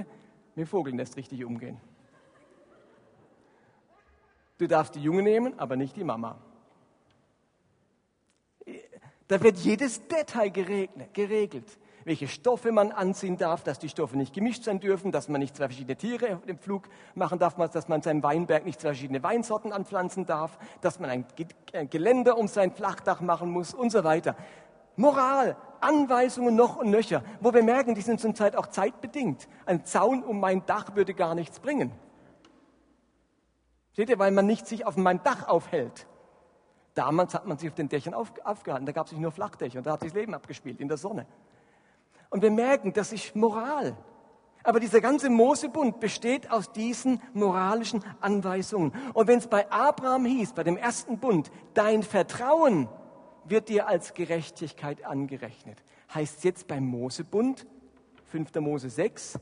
mit 0.55 0.65
dem 0.65 0.67
Vogelnest 0.67 1.15
richtig 1.15 1.45
umgehen. 1.45 1.79
Du 4.57 4.67
darfst 4.67 4.95
die 4.95 5.01
Junge 5.01 5.21
nehmen, 5.21 5.59
aber 5.59 5.75
nicht 5.75 5.95
die 5.95 6.03
Mama. 6.03 6.37
Da 9.27 9.41
wird 9.41 9.57
jedes 9.57 10.07
Detail 10.07 10.49
geregelt. 10.49 11.65
Welche 12.03 12.27
Stoffe 12.27 12.71
man 12.71 12.91
anziehen 12.91 13.35
darf, 13.35 13.63
dass 13.63 13.79
die 13.79 13.89
Stoffe 13.89 14.15
nicht 14.15 14.31
gemischt 14.31 14.63
sein 14.63 14.79
dürfen, 14.79 15.11
dass 15.11 15.27
man 15.27 15.41
nicht 15.41 15.55
zwei 15.55 15.65
verschiedene 15.65 15.95
Tiere 15.95 16.39
im 16.45 16.59
Flug 16.59 16.83
machen 17.15 17.39
darf, 17.39 17.55
dass 17.55 17.87
man 17.87 18.03
seinem 18.03 18.21
Weinberg 18.21 18.63
nicht 18.63 18.79
zwei 18.79 18.89
verschiedene 18.89 19.23
Weinsorten 19.23 19.73
anpflanzen 19.73 20.27
darf, 20.27 20.59
dass 20.81 20.99
man 20.99 21.09
ein 21.09 21.25
Geländer 21.89 22.37
um 22.37 22.47
sein 22.47 22.71
Flachdach 22.71 23.21
machen 23.21 23.49
muss 23.49 23.73
und 23.73 23.89
so 23.89 24.03
weiter. 24.03 24.35
Moral, 24.95 25.57
Anweisungen 25.81 26.55
noch 26.55 26.75
und 26.77 26.91
nöcher, 26.91 27.23
wo 27.41 27.51
wir 27.53 27.63
merken, 27.63 27.95
die 27.95 28.01
sind 28.01 28.21
zum 28.21 28.35
Teil 28.35 28.55
auch 28.55 28.67
zeitbedingt. 28.67 29.47
Ein 29.65 29.83
Zaun 29.83 30.23
um 30.23 30.39
mein 30.39 30.63
Dach 30.67 30.95
würde 30.95 31.15
gar 31.15 31.33
nichts 31.33 31.59
bringen. 31.59 31.91
Seht 33.95 34.09
ihr, 34.09 34.19
weil 34.19 34.31
man 34.31 34.45
nicht 34.45 34.67
sich 34.67 34.85
auf 34.85 34.97
meinem 34.97 35.23
Dach 35.23 35.47
aufhält. 35.47 36.05
Damals 36.95 37.33
hat 37.33 37.47
man 37.47 37.57
sich 37.57 37.69
auf 37.69 37.75
den 37.75 37.87
Dächern 37.87 38.13
auf, 38.13 38.33
aufgehalten, 38.43 38.85
da 38.85 38.91
gab 38.91 39.05
es 39.05 39.11
sich 39.11 39.19
nur 39.19 39.31
Flachdächer 39.31 39.77
und 39.77 39.87
da 39.87 39.93
hat 39.93 40.01
sich 40.01 40.11
das 40.11 40.19
Leben 40.19 40.33
abgespielt 40.33 40.81
in 40.81 40.89
der 40.89 40.97
Sonne. 40.97 41.25
Und 42.29 42.41
wir 42.41 42.51
merken, 42.51 42.91
das 42.91 43.13
ist 43.13 43.35
Moral. 43.37 43.95
Aber 44.63 44.81
dieser 44.81 44.99
ganze 44.99 45.29
Mosebund 45.29 46.01
besteht 46.01 46.51
aus 46.51 46.73
diesen 46.73 47.21
moralischen 47.33 48.03
Anweisungen. 48.19 48.91
Und 49.13 49.27
wenn 49.27 49.39
es 49.39 49.47
bei 49.47 49.71
Abraham 49.71 50.25
hieß, 50.25 50.53
bei 50.53 50.63
dem 50.63 50.75
ersten 50.75 51.19
Bund, 51.19 51.49
dein 51.73 52.03
Vertrauen 52.03 52.89
wird 53.45 53.69
dir 53.69 53.87
als 53.87 54.13
Gerechtigkeit 54.13 55.05
angerechnet, 55.05 55.81
heißt 56.13 56.43
jetzt 56.43 56.67
beim 56.67 56.85
Mosebund, 56.85 57.65
5. 58.25 58.55
Mose 58.55 58.89
6, 58.89 59.39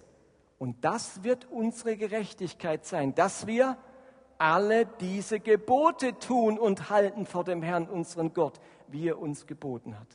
und 0.59 0.83
das 0.85 1.23
wird 1.23 1.45
unsere 1.49 1.97
Gerechtigkeit 1.97 2.85
sein, 2.85 3.15
dass 3.15 3.47
wir 3.47 3.77
alle 4.37 4.85
diese 4.85 5.39
Gebote 5.39 6.17
tun 6.19 6.57
und 6.59 6.89
halten 6.89 7.25
vor 7.25 7.43
dem 7.43 7.61
Herrn, 7.61 7.87
unseren 7.87 8.33
Gott, 8.33 8.59
wie 8.87 9.07
er 9.07 9.19
uns 9.19 9.47
geboten 9.47 9.99
hat. 9.99 10.07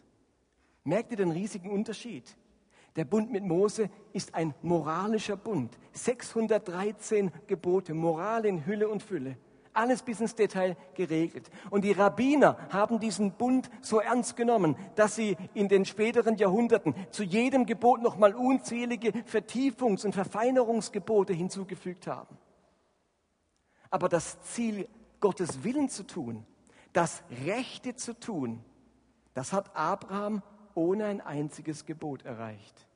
Merkt 0.84 1.10
ihr 1.10 1.16
den 1.16 1.30
riesigen 1.30 1.70
Unterschied? 1.70 2.36
Der 2.96 3.04
Bund 3.04 3.30
mit 3.30 3.44
Mose 3.44 3.90
ist 4.12 4.34
ein 4.34 4.54
moralischer 4.62 5.36
Bund. 5.36 5.78
613 5.92 7.30
Gebote, 7.46 7.94
Moral 7.94 8.44
in 8.44 8.66
Hülle 8.66 8.88
und 8.88 9.02
Fülle. 9.02 9.36
Alles 9.72 10.02
bis 10.02 10.20
ins 10.20 10.34
Detail 10.34 10.76
geregelt. 10.94 11.50
Und 11.70 11.84
die 11.84 11.92
Rabbiner 11.92 12.58
haben 12.70 12.98
diesen 12.98 13.32
Bund 13.32 13.70
so 13.80 14.00
ernst 14.00 14.34
genommen, 14.34 14.74
dass 14.96 15.14
sie 15.14 15.36
in 15.54 15.68
den 15.68 15.84
späteren 15.84 16.36
Jahrhunderten 16.36 16.94
zu 17.10 17.22
jedem 17.22 17.66
Gebot 17.66 18.02
nochmal 18.02 18.34
unzählige 18.34 19.10
Vertiefungs- 19.10 20.04
und 20.04 20.14
Verfeinerungsgebote 20.14 21.32
hinzugefügt 21.32 22.08
haben. 22.08 22.36
Aber 23.90 24.08
das 24.08 24.40
Ziel, 24.42 24.88
Gottes 25.20 25.64
Willen 25.64 25.88
zu 25.88 26.06
tun, 26.06 26.44
das 26.92 27.22
Rechte 27.44 27.94
zu 27.94 28.18
tun, 28.18 28.64
das 29.34 29.52
hat 29.52 29.74
Abraham 29.76 30.42
ohne 30.74 31.06
ein 31.06 31.20
einziges 31.20 31.86
Gebot 31.86 32.24
erreicht. 32.24 32.86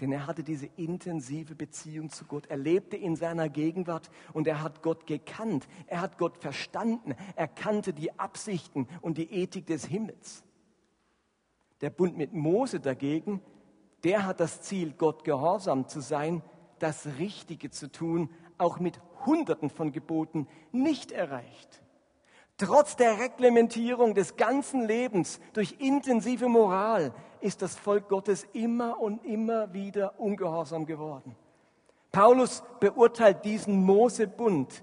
Denn 0.00 0.12
er 0.12 0.26
hatte 0.26 0.42
diese 0.42 0.66
intensive 0.76 1.54
Beziehung 1.54 2.08
zu 2.08 2.24
Gott. 2.24 2.46
Er 2.46 2.56
lebte 2.56 2.96
in 2.96 3.16
seiner 3.16 3.50
Gegenwart 3.50 4.10
und 4.32 4.46
er 4.46 4.62
hat 4.62 4.82
Gott 4.82 5.06
gekannt. 5.06 5.68
Er 5.86 6.00
hat 6.00 6.16
Gott 6.16 6.38
verstanden. 6.38 7.14
Er 7.36 7.48
kannte 7.48 7.92
die 7.92 8.18
Absichten 8.18 8.88
und 9.02 9.18
die 9.18 9.30
Ethik 9.30 9.66
des 9.66 9.84
Himmels. 9.84 10.42
Der 11.82 11.90
Bund 11.90 12.16
mit 12.16 12.32
Mose 12.32 12.80
dagegen, 12.80 13.42
der 14.04 14.24
hat 14.24 14.40
das 14.40 14.62
Ziel, 14.62 14.94
Gott 14.96 15.24
gehorsam 15.24 15.86
zu 15.86 16.00
sein, 16.00 16.42
das 16.78 17.06
Richtige 17.18 17.70
zu 17.70 17.92
tun, 17.92 18.30
auch 18.56 18.80
mit 18.80 18.98
Hunderten 19.26 19.70
von 19.70 19.92
Geboten 19.92 20.46
nicht 20.72 21.12
erreicht. 21.12 21.82
Trotz 22.56 22.96
der 22.96 23.18
Reglementierung 23.18 24.14
des 24.14 24.36
ganzen 24.36 24.86
Lebens 24.86 25.40
durch 25.54 25.76
intensive 25.78 26.46
Moral 26.48 27.12
ist 27.40 27.62
das 27.62 27.74
Volk 27.74 28.08
Gottes 28.08 28.46
immer 28.52 29.00
und 29.00 29.24
immer 29.24 29.72
wieder 29.72 30.20
ungehorsam 30.20 30.84
geworden. 30.84 31.34
Paulus 32.12 32.62
beurteilt 32.80 33.44
diesen 33.44 33.82
Mosebund, 33.82 34.82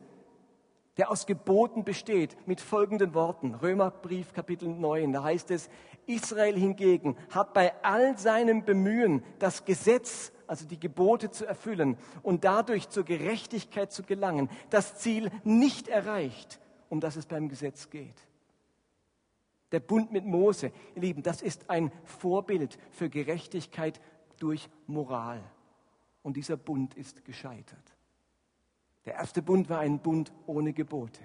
der 0.98 1.12
aus 1.12 1.28
Geboten 1.28 1.84
besteht, 1.84 2.36
mit 2.48 2.62
folgenden 2.62 3.14
Worten. 3.14 3.54
Römerbrief 3.54 4.34
Kapitel 4.34 4.70
9, 4.70 5.14
da 5.14 5.24
heißt 5.24 5.52
es, 5.52 5.70
Israel 6.08 6.58
hingegen 6.58 7.16
hat 7.30 7.54
bei 7.54 7.74
all 7.84 8.18
seinem 8.18 8.66
Bemühen, 8.66 9.24
das 9.40 9.66
Gesetz 9.66 10.32
also 10.48 10.66
die 10.66 10.80
Gebote 10.80 11.30
zu 11.30 11.46
erfüllen 11.46 11.98
und 12.24 12.44
dadurch 12.44 12.90
zur 12.90 13.04
Gerechtigkeit 13.04 13.92
zu 13.92 14.04
gelangen, 14.04 14.50
das 14.70 14.98
Ziel 14.98 15.32
nicht 15.44 15.88
erreicht, 15.88 16.60
um 16.90 17.00
das 17.00 17.16
es 17.16 17.26
beim 17.26 17.50
Gesetz 17.50 17.90
geht. 17.90 18.28
Der 19.72 19.82
Bund 19.82 20.12
mit 20.12 20.26
Mose, 20.26 20.72
ihr 20.96 21.02
Lieben, 21.02 21.24
das 21.24 21.42
ist 21.42 21.70
ein 21.70 21.92
Vorbild 22.06 22.78
für 22.92 23.10
Gerechtigkeit 23.10 24.00
durch 24.40 24.70
Moral. 24.88 25.44
Und 26.24 26.38
dieser 26.38 26.58
Bund 26.58 26.94
ist 26.96 27.26
gescheitert. 27.26 27.96
Der 29.06 29.16
erste 29.16 29.42
Bund 29.42 29.70
war 29.70 29.80
ein 29.80 30.00
Bund 30.00 30.34
ohne 30.46 30.74
Gebote. 30.74 31.22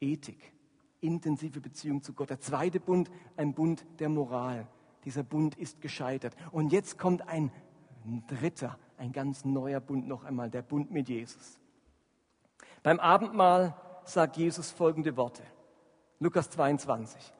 Ethik, 0.00 0.52
intensive 1.00 1.60
Beziehung 1.60 2.02
zu 2.02 2.12
Gott. 2.12 2.30
Der 2.30 2.40
zweite 2.40 2.80
Bund, 2.80 3.10
ein 3.36 3.54
Bund 3.54 3.84
der 3.98 4.08
Moral. 4.08 4.66
Dieser 5.04 5.22
Bund 5.22 5.54
ist 5.56 5.80
gescheitert. 5.80 6.34
Und 6.50 6.72
jetzt 6.72 6.98
kommt 6.98 7.28
ein 7.28 7.52
ein 8.04 8.26
dritter, 8.26 8.78
ein 8.98 9.12
ganz 9.12 9.44
neuer 9.44 9.80
Bund 9.80 10.06
noch 10.06 10.24
einmal, 10.24 10.50
der 10.50 10.62
Bund 10.62 10.90
mit 10.90 11.08
Jesus. 11.08 11.58
Beim 12.82 13.00
Abendmahl 13.00 13.74
sagt 14.04 14.36
Jesus 14.36 14.70
folgende 14.70 15.16
Worte. 15.16 15.42
Lukas 16.20 16.50
22. 16.50 17.32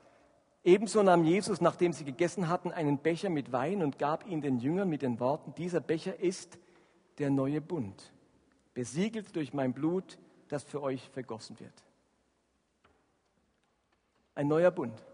Ebenso 0.65 1.03
nahm 1.03 1.25
Jesus, 1.25 1.61
nachdem 1.61 1.93
sie 1.93 2.05
gegessen 2.05 2.49
hatten, 2.49 2.73
einen 2.73 2.99
Becher 2.99 3.29
mit 3.29 3.53
Wein 3.53 3.83
und 3.83 3.99
gab 3.99 4.27
ihn 4.27 4.41
den 4.41 4.59
Jüngern 4.59 4.89
mit 4.89 5.03
den 5.03 5.21
Worten, 5.21 5.55
dieser 5.55 5.81
Becher 5.81 6.19
ist 6.19 6.59
der 7.19 7.29
neue 7.29 7.61
Bund, 7.61 8.13
besiegelt 8.73 9.37
durch 9.37 9.53
mein 9.53 9.75
Blut, 9.75 10.19
das 10.49 10.65
für 10.65 10.83
euch 10.83 11.09
vergossen 11.11 11.61
wird. 11.61 11.85
Ein 14.35 14.49
neuer 14.49 14.71
Bund. 14.71 15.05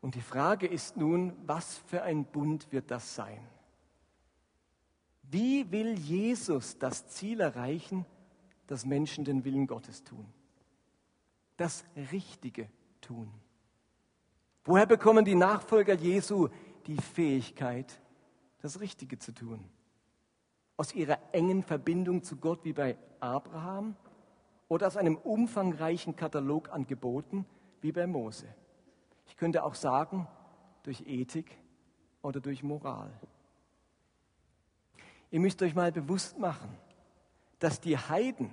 Und 0.00 0.14
die 0.14 0.22
Frage 0.22 0.66
ist 0.66 0.96
nun, 0.96 1.34
was 1.46 1.78
für 1.86 2.02
ein 2.02 2.24
Bund 2.24 2.72
wird 2.72 2.90
das 2.90 3.14
sein? 3.14 3.46
Wie 5.32 5.72
will 5.72 5.98
Jesus 5.98 6.78
das 6.78 7.08
Ziel 7.08 7.40
erreichen, 7.40 8.04
dass 8.66 8.84
Menschen 8.84 9.24
den 9.24 9.46
Willen 9.46 9.66
Gottes 9.66 10.04
tun? 10.04 10.26
Das 11.56 11.84
Richtige 12.12 12.68
tun. 13.00 13.32
Woher 14.64 14.84
bekommen 14.84 15.24
die 15.24 15.34
Nachfolger 15.34 15.94
Jesu 15.94 16.48
die 16.86 16.98
Fähigkeit, 16.98 17.98
das 18.60 18.80
Richtige 18.80 19.18
zu 19.18 19.32
tun? 19.32 19.64
Aus 20.76 20.94
ihrer 20.94 21.18
engen 21.32 21.62
Verbindung 21.62 22.22
zu 22.22 22.36
Gott 22.36 22.62
wie 22.66 22.74
bei 22.74 22.98
Abraham 23.18 23.96
oder 24.68 24.86
aus 24.86 24.98
einem 24.98 25.16
umfangreichen 25.16 26.14
Katalog 26.14 26.70
an 26.70 26.86
Geboten 26.86 27.46
wie 27.80 27.92
bei 27.92 28.06
Mose? 28.06 28.54
Ich 29.26 29.38
könnte 29.38 29.64
auch 29.64 29.76
sagen, 29.76 30.28
durch 30.82 31.06
Ethik 31.06 31.56
oder 32.20 32.40
durch 32.40 32.62
Moral. 32.62 33.10
Ihr 35.32 35.40
müsst 35.40 35.62
euch 35.62 35.74
mal 35.74 35.90
bewusst 35.90 36.38
machen, 36.38 36.68
dass 37.58 37.80
die 37.80 37.96
Heiden, 37.96 38.50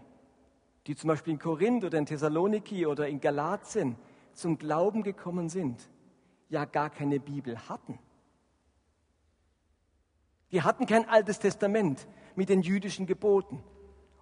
die 0.88 0.96
zum 0.96 1.10
Beispiel 1.10 1.34
in 1.34 1.40
Korinth 1.40 1.84
oder 1.84 1.98
in 1.98 2.06
Thessaloniki 2.06 2.86
oder 2.86 3.08
in 3.10 3.20
Galatien 3.20 3.98
zum 4.32 4.58
Glauben 4.58 5.04
gekommen 5.04 5.50
sind, 5.50 5.90
ja 6.48 6.64
gar 6.64 6.90
keine 6.90 7.20
Bibel 7.20 7.60
hatten. 7.68 8.00
Die 10.54 10.62
hatten 10.62 10.86
kein 10.86 11.08
altes 11.08 11.40
Testament 11.40 12.08
mit 12.36 12.48
den 12.48 12.62
jüdischen 12.62 13.06
Geboten. 13.06 13.62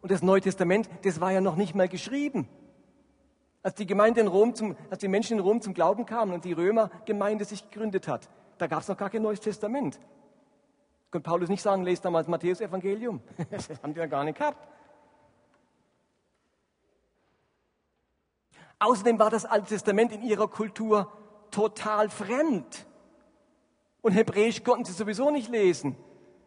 Und 0.01 0.11
das 0.11 0.23
Neue 0.23 0.41
Testament, 0.41 0.89
das 1.03 1.21
war 1.21 1.31
ja 1.31 1.41
noch 1.41 1.57
nicht 1.57 1.75
mal 1.75 1.87
geschrieben. 1.87 2.49
Als 3.61 3.75
die 3.75 3.85
Gemeinde 3.85 4.21
in 4.21 4.27
Rom 4.27 4.55
zum, 4.55 4.75
als 4.89 4.99
die 4.99 5.07
Menschen 5.07 5.37
in 5.37 5.43
Rom 5.43 5.61
zum 5.61 5.75
Glauben 5.75 6.07
kamen 6.07 6.33
und 6.33 6.43
die 6.43 6.53
Römergemeinde 6.53 7.45
sich 7.45 7.69
gegründet 7.69 8.07
hat, 8.07 8.29
da 8.57 8.65
gab 8.65 8.81
es 8.81 8.87
noch 8.87 8.97
gar 8.97 9.11
kein 9.11 9.21
Neues 9.21 9.41
Testament. 9.41 9.99
Konnte 11.17 11.29
Paulus 11.31 11.50
nicht 11.50 11.63
sagen, 11.63 11.83
lest 11.83 12.05
damals 12.05 12.27
Matthäus 12.27 12.62
Evangelium. 12.62 13.21
Das 13.50 13.69
haben 13.81 13.91
die 13.95 14.00
ja 14.00 14.05
gar 14.05 14.24
nicht 14.24 14.38
gehabt. 14.38 14.67
Außerdem 18.77 19.17
war 19.17 19.31
das 19.31 19.43
Alte 19.45 19.69
Testament 19.69 20.12
in 20.12 20.21
ihrer 20.21 20.47
Kultur 20.47 21.12
total 21.50 22.12
fremd. 22.12 22.86
Und 24.03 24.12
Hebräisch 24.12 24.63
konnten 24.63 24.86
sie 24.86 24.93
sowieso 24.93 25.31
nicht 25.31 25.50
lesen. 25.50 25.95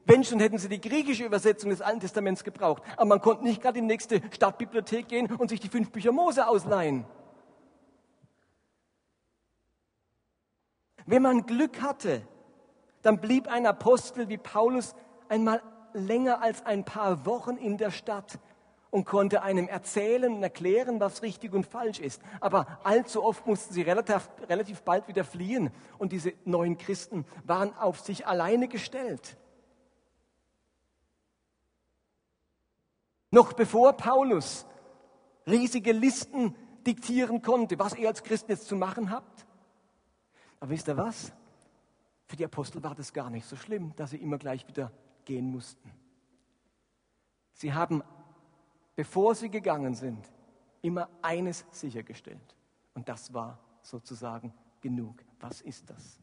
Wenn 0.05 0.23
schon, 0.23 0.39
hätten 0.39 0.59
sie 0.59 0.69
die 0.69 0.81
griechische 0.81 1.25
Übersetzung 1.25 1.71
des 1.71 1.83
Alten 1.83 1.99
Testaments 1.99 2.45
gebraucht. 2.45 2.85
Aber 2.97 3.07
man 3.07 3.21
konnte 3.21 3.43
nicht 3.43 3.61
gerade 3.61 3.81
in 3.81 3.89
die 3.89 3.95
nächste 3.95 4.23
Stadtbibliothek 4.31 5.09
gehen 5.09 5.35
und 5.35 5.49
sich 5.49 5.59
die 5.59 5.69
fünf 5.69 5.91
Bücher 5.91 6.13
Mose 6.13 6.47
ausleihen. 6.47 7.07
Wenn 11.07 11.23
man 11.23 11.45
Glück 11.45 11.83
hatte, 11.83 12.23
dann 13.03 13.21
blieb 13.21 13.49
ein 13.49 13.67
Apostel 13.67 14.29
wie 14.29 14.39
Paulus 14.39 14.95
einmal 15.29 15.63
länger 15.93 16.43
als 16.43 16.65
ein 16.65 16.85
paar 16.85 17.27
Wochen 17.27 17.57
in 17.57 17.77
der 17.77 17.91
Stadt 17.91 18.39
und 18.91 19.05
konnte 19.05 19.43
einem 19.43 19.69
erzählen 19.69 20.35
und 20.35 20.43
erklären, 20.43 21.01
was 21.01 21.23
richtig 21.23 21.53
und 21.53 21.67
falsch 21.67 22.01
ist. 22.01 22.21
Aber 22.41 22.67
allzu 22.83 23.23
oft 23.25 23.47
mussten 23.47 23.73
sie 23.73 23.83
relativ, 23.83 24.29
relativ 24.49 24.83
bald 24.83 25.07
wieder 25.09 25.25
fliehen 25.25 25.71
und 25.99 26.13
diese 26.13 26.33
neuen 26.45 26.77
Christen 26.77 27.25
waren 27.45 27.75
auf 27.77 28.01
sich 28.01 28.27
alleine 28.27 28.69
gestellt. 28.69 29.37
Noch 33.31 33.53
bevor 33.53 33.93
Paulus 33.93 34.67
riesige 35.47 35.93
Listen 35.93 36.57
diktieren 36.87 37.43
konnte, 37.43 37.79
was 37.79 37.95
ihr 37.95 38.09
als 38.09 38.25
Christen 38.25 38.51
jetzt 38.51 38.67
zu 38.67 38.75
machen 38.75 39.11
habt. 39.11 39.47
Aber 40.59 40.71
wisst 40.71 40.89
ihr 40.89 40.97
was? 40.97 41.33
Für 42.31 42.37
die 42.37 42.45
Apostel 42.45 42.81
war 42.85 42.95
das 42.95 43.13
gar 43.13 43.29
nicht 43.29 43.45
so 43.45 43.57
schlimm, 43.57 43.93
dass 43.97 44.11
sie 44.11 44.19
immer 44.19 44.39
gleich 44.39 44.69
wieder 44.69 44.93
gehen 45.25 45.51
mussten. 45.51 45.91
Sie 47.55 47.73
haben, 47.73 48.05
bevor 48.95 49.35
sie 49.35 49.51
gegangen 49.51 49.97
sind, 49.97 50.31
immer 50.81 51.09
eines 51.23 51.67
sichergestellt. 51.73 52.55
Und 52.95 53.09
das 53.09 53.35
war 53.35 53.59
sozusagen 53.83 54.55
genug. 54.81 55.25
Was 55.41 55.61
ist 55.61 55.91
das? 55.91 56.21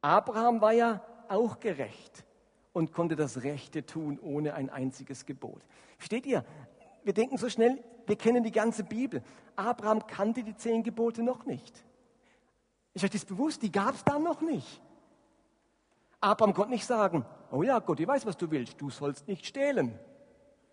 Abraham 0.00 0.62
war 0.62 0.72
ja 0.72 1.04
auch 1.28 1.60
gerecht 1.60 2.24
und 2.72 2.90
konnte 2.90 3.16
das 3.16 3.42
Rechte 3.42 3.84
tun 3.84 4.18
ohne 4.18 4.54
ein 4.54 4.70
einziges 4.70 5.26
Gebot. 5.26 5.60
Versteht 5.98 6.24
ihr? 6.24 6.42
Wir 7.04 7.12
denken 7.12 7.36
so 7.36 7.50
schnell, 7.50 7.84
wir 8.06 8.16
kennen 8.16 8.42
die 8.42 8.50
ganze 8.50 8.82
Bibel. 8.82 9.22
Abraham 9.56 10.06
kannte 10.06 10.42
die 10.42 10.56
zehn 10.56 10.82
Gebote 10.82 11.22
noch 11.22 11.44
nicht. 11.44 11.84
Ist 12.94 13.04
euch 13.04 13.10
das 13.10 13.24
bewusst? 13.24 13.62
Die 13.62 13.70
gab 13.70 13.94
es 13.94 14.04
da 14.04 14.18
noch 14.18 14.40
nicht. 14.40 14.80
Abraham 16.20 16.54
konnte 16.54 16.72
nicht 16.72 16.86
sagen, 16.86 17.24
oh 17.50 17.62
ja, 17.62 17.78
Gott, 17.78 18.00
ich 18.00 18.06
weiß, 18.06 18.26
was 18.26 18.36
du 18.36 18.50
willst. 18.50 18.80
Du 18.80 18.90
sollst 18.90 19.26
nicht 19.26 19.46
stehlen. 19.46 19.98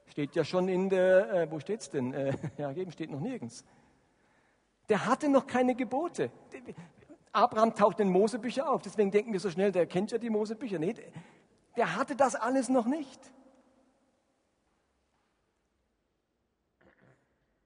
Steht 0.07 0.35
ja 0.35 0.43
schon 0.43 0.67
in 0.67 0.89
der, 0.89 1.33
äh, 1.33 1.51
wo 1.51 1.59
steht's 1.59 1.89
denn? 1.89 2.13
Äh, 2.13 2.33
ja, 2.57 2.71
eben 2.71 2.91
steht 2.91 3.11
noch 3.11 3.19
nirgends. 3.19 3.63
Der 4.89 5.05
hatte 5.05 5.29
noch 5.29 5.47
keine 5.47 5.75
Gebote. 5.75 6.31
Abraham 7.31 7.75
taucht 7.75 7.99
in 7.99 8.09
Mosebücher 8.09 8.69
auf, 8.69 8.81
deswegen 8.81 9.11
denken 9.11 9.33
wir 9.33 9.39
so 9.39 9.51
schnell, 9.51 9.71
der 9.71 9.85
kennt 9.85 10.11
ja 10.11 10.17
die 10.17 10.29
Mosebücher. 10.29 10.79
Nee, 10.79 10.95
der 11.75 11.95
hatte 11.95 12.15
das 12.15 12.35
alles 12.35 12.69
noch 12.69 12.85
nicht. 12.85 13.19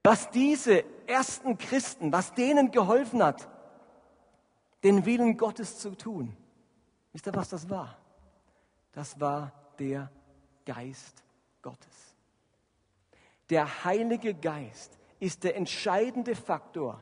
Was 0.03 0.31
diese 0.31 0.83
ersten 1.07 1.57
Christen, 1.57 2.11
was 2.11 2.33
denen 2.33 2.71
geholfen 2.71 3.23
hat, 3.23 3.47
den 4.83 5.05
Willen 5.05 5.37
Gottes 5.37 5.79
zu 5.79 5.95
tun, 5.95 6.35
wisst 7.13 7.27
ihr, 7.27 7.35
was 7.35 7.49
das 7.49 7.69
war? 7.69 7.97
Das 8.93 9.19
war 9.19 9.51
der 9.79 10.11
Geist 10.65 11.23
Gottes. 11.61 12.15
Der 13.49 13.83
Heilige 13.83 14.33
Geist 14.33 14.97
ist 15.19 15.43
der 15.43 15.55
entscheidende 15.55 16.35
Faktor, 16.35 17.01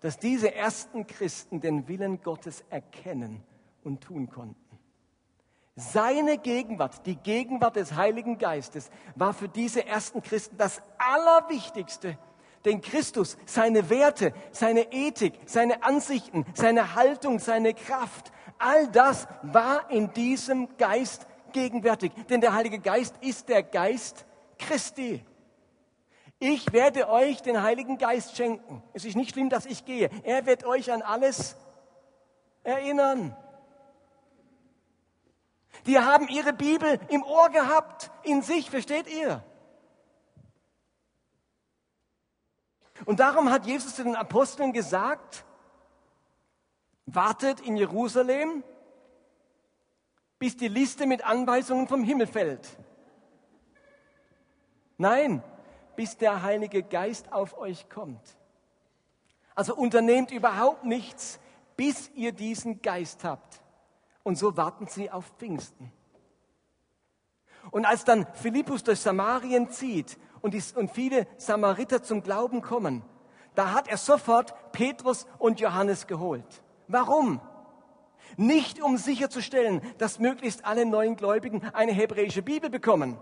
dass 0.00 0.18
diese 0.18 0.52
ersten 0.54 1.06
Christen 1.06 1.60
den 1.60 1.86
Willen 1.86 2.20
Gottes 2.22 2.64
erkennen 2.70 3.42
und 3.84 4.00
tun 4.02 4.28
konnten. 4.28 4.78
Seine 5.76 6.38
Gegenwart, 6.38 7.06
die 7.06 7.16
Gegenwart 7.16 7.76
des 7.76 7.94
Heiligen 7.94 8.36
Geistes, 8.36 8.90
war 9.14 9.32
für 9.32 9.48
diese 9.48 9.86
ersten 9.86 10.22
Christen 10.22 10.56
das 10.58 10.82
Allerwichtigste. 10.98 12.18
Denn 12.64 12.80
Christus, 12.80 13.36
seine 13.44 13.90
Werte, 13.90 14.32
seine 14.52 14.92
Ethik, 14.92 15.34
seine 15.46 15.82
Ansichten, 15.82 16.46
seine 16.54 16.94
Haltung, 16.94 17.38
seine 17.38 17.74
Kraft, 17.74 18.32
all 18.58 18.86
das 18.88 19.26
war 19.42 19.90
in 19.90 20.12
diesem 20.12 20.76
Geist 20.76 21.26
gegenwärtig. 21.52 22.12
Denn 22.30 22.40
der 22.40 22.54
Heilige 22.54 22.78
Geist 22.78 23.14
ist 23.20 23.48
der 23.48 23.62
Geist 23.62 24.24
Christi. 24.58 25.24
Ich 26.38 26.72
werde 26.72 27.08
euch 27.08 27.42
den 27.42 27.62
Heiligen 27.62 27.98
Geist 27.98 28.36
schenken. 28.36 28.82
Es 28.92 29.04
ist 29.04 29.16
nicht 29.16 29.32
schlimm, 29.32 29.48
dass 29.48 29.66
ich 29.66 29.84
gehe. 29.84 30.10
Er 30.24 30.46
wird 30.46 30.64
euch 30.64 30.90
an 30.90 31.02
alles 31.02 31.56
erinnern. 32.64 33.36
Die 35.86 35.98
haben 35.98 36.28
ihre 36.28 36.52
Bibel 36.52 36.98
im 37.08 37.22
Ohr 37.22 37.48
gehabt, 37.50 38.10
in 38.22 38.42
sich, 38.42 38.70
versteht 38.70 39.08
ihr? 39.08 39.42
Und 43.04 43.20
darum 43.20 43.50
hat 43.50 43.66
Jesus 43.66 43.96
zu 43.96 44.04
den 44.04 44.16
Aposteln 44.16 44.72
gesagt, 44.72 45.44
wartet 47.06 47.60
in 47.60 47.76
Jerusalem, 47.76 48.62
bis 50.38 50.56
die 50.56 50.68
Liste 50.68 51.06
mit 51.06 51.24
Anweisungen 51.24 51.88
vom 51.88 52.04
Himmel 52.04 52.26
fällt. 52.26 52.68
Nein, 54.98 55.42
bis 55.96 56.16
der 56.16 56.42
Heilige 56.42 56.82
Geist 56.82 57.32
auf 57.32 57.58
euch 57.58 57.88
kommt. 57.88 58.36
Also 59.54 59.74
unternehmt 59.74 60.30
überhaupt 60.30 60.84
nichts, 60.84 61.38
bis 61.76 62.10
ihr 62.14 62.32
diesen 62.32 62.82
Geist 62.82 63.24
habt. 63.24 63.60
Und 64.22 64.36
so 64.36 64.56
warten 64.56 64.86
sie 64.86 65.10
auf 65.10 65.26
Pfingsten. 65.38 65.92
Und 67.70 67.84
als 67.84 68.04
dann 68.04 68.26
Philippus 68.34 68.82
durch 68.82 69.00
Samarien 69.00 69.70
zieht 69.70 70.18
und, 70.42 70.54
die, 70.54 70.62
und 70.74 70.90
viele 70.90 71.26
Samariter 71.38 72.02
zum 72.02 72.22
Glauben 72.22 72.60
kommen, 72.60 73.02
da 73.54 73.72
hat 73.72 73.88
er 73.88 73.96
sofort 73.96 74.54
Petrus 74.72 75.26
und 75.38 75.60
Johannes 75.60 76.06
geholt. 76.06 76.62
Warum? 76.88 77.40
Nicht 78.36 78.82
um 78.82 78.96
sicherzustellen, 78.96 79.82
dass 79.98 80.18
möglichst 80.18 80.64
alle 80.64 80.86
neuen 80.86 81.16
Gläubigen 81.16 81.62
eine 81.72 81.92
hebräische 81.92 82.42
Bibel 82.42 82.70
bekommen 82.70 83.18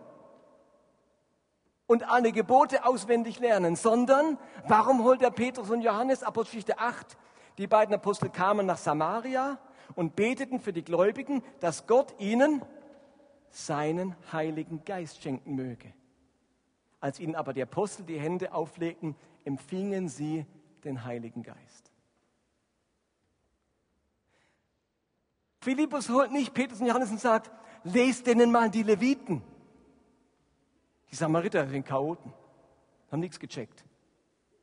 und 1.86 2.08
alle 2.08 2.30
Gebote 2.30 2.84
auswendig 2.84 3.40
lernen, 3.40 3.74
sondern 3.74 4.38
warum 4.68 5.02
holt 5.02 5.22
er 5.22 5.32
Petrus 5.32 5.70
und 5.70 5.82
Johannes? 5.82 6.22
Apostelgeschichte 6.22 6.78
8. 6.78 7.16
Die 7.58 7.66
beiden 7.66 7.94
Apostel 7.94 8.30
kamen 8.30 8.66
nach 8.66 8.78
Samaria 8.78 9.58
und 9.96 10.14
beteten 10.14 10.60
für 10.60 10.72
die 10.72 10.84
Gläubigen, 10.84 11.42
dass 11.58 11.88
Gott 11.88 12.14
ihnen 12.18 12.62
seinen 13.50 14.14
Heiligen 14.32 14.84
Geist 14.84 15.20
schenken 15.20 15.56
möge. 15.56 15.92
Als 17.00 17.18
ihnen 17.18 17.34
aber 17.34 17.52
die 17.52 17.62
Apostel 17.62 18.04
die 18.04 18.20
Hände 18.20 18.52
auflegten, 18.52 19.16
empfingen 19.44 20.08
sie 20.08 20.46
den 20.84 21.04
Heiligen 21.04 21.42
Geist. 21.42 21.90
Philippus 25.60 26.08
holt 26.08 26.32
nicht 26.32 26.54
Petrus 26.54 26.80
und 26.80 26.86
Johannes 26.86 27.10
und 27.10 27.20
sagt, 27.20 27.50
lest 27.84 28.26
denen 28.26 28.50
mal 28.50 28.70
die 28.70 28.82
Leviten. 28.82 29.42
Die 31.10 31.16
Samariter 31.16 31.66
sind 31.68 31.86
Chaoten, 31.86 32.32
haben 33.10 33.20
nichts 33.20 33.38
gecheckt. 33.38 33.84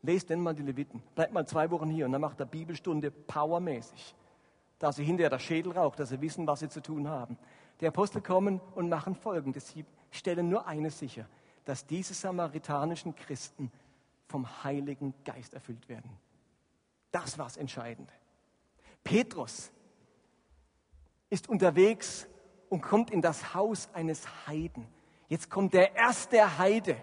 Lest 0.01 0.29
denen 0.29 0.41
mal 0.41 0.55
die 0.55 0.63
Leviten. 0.63 1.03
Bleibt 1.15 1.33
mal 1.33 1.45
zwei 1.45 1.69
Wochen 1.69 1.89
hier 1.89 2.05
und 2.05 2.13
dann 2.13 2.21
macht 2.21 2.39
er 2.39 2.45
Bibelstunde 2.45 3.11
powermäßig 3.11 4.15
da 4.79 4.91
sie 4.91 5.03
hinterher 5.03 5.29
der 5.29 5.39
Schädel 5.39 5.71
raucht, 5.71 5.99
dass 5.99 6.09
sie 6.09 6.21
wissen, 6.21 6.45
was 6.47 6.59
sie 6.59 6.69
zu 6.69 6.81
tun 6.81 7.07
haben. 7.07 7.37
Die 7.81 7.87
Apostel 7.87 8.21
kommen 8.21 8.61
und 8.75 8.89
machen 8.89 9.15
Folgendes. 9.15 9.69
Sie 9.69 9.85
stellen 10.11 10.49
nur 10.49 10.67
eines 10.67 10.99
sicher, 10.99 11.27
dass 11.67 11.85
diese 11.85 12.13
samaritanischen 12.13 13.13
Christen 13.13 13.71
vom 14.27 14.63
Heiligen 14.63 15.13
Geist 15.25 15.53
erfüllt 15.53 15.89
werden. 15.89 16.09
Das 17.11 17.37
war 17.37 17.45
das 17.45 17.57
Entscheidende. 17.57 18.13
Petrus 19.03 19.69
ist 21.29 21.49
unterwegs 21.49 22.25
und 22.69 22.81
kommt 22.81 23.11
in 23.11 23.21
das 23.21 23.53
Haus 23.53 23.89
eines 23.93 24.47
Heiden. 24.47 24.87
Jetzt 25.27 25.49
kommt 25.49 25.73
der 25.73 25.93
erste 25.93 26.57
Heide 26.57 26.95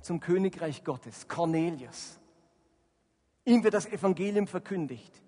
zum 0.00 0.18
Königreich 0.18 0.82
Gottes, 0.82 1.28
Cornelius. 1.28 2.18
Ihm 3.44 3.62
wird 3.62 3.74
das 3.74 3.86
Evangelium 3.86 4.48
verkündigt. 4.48 5.22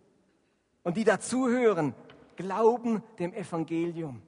Und 0.82 0.96
die 0.96 1.04
dazuhören, 1.04 1.94
glauben 2.34 3.04
dem 3.20 3.32
Evangelium. 3.34 4.20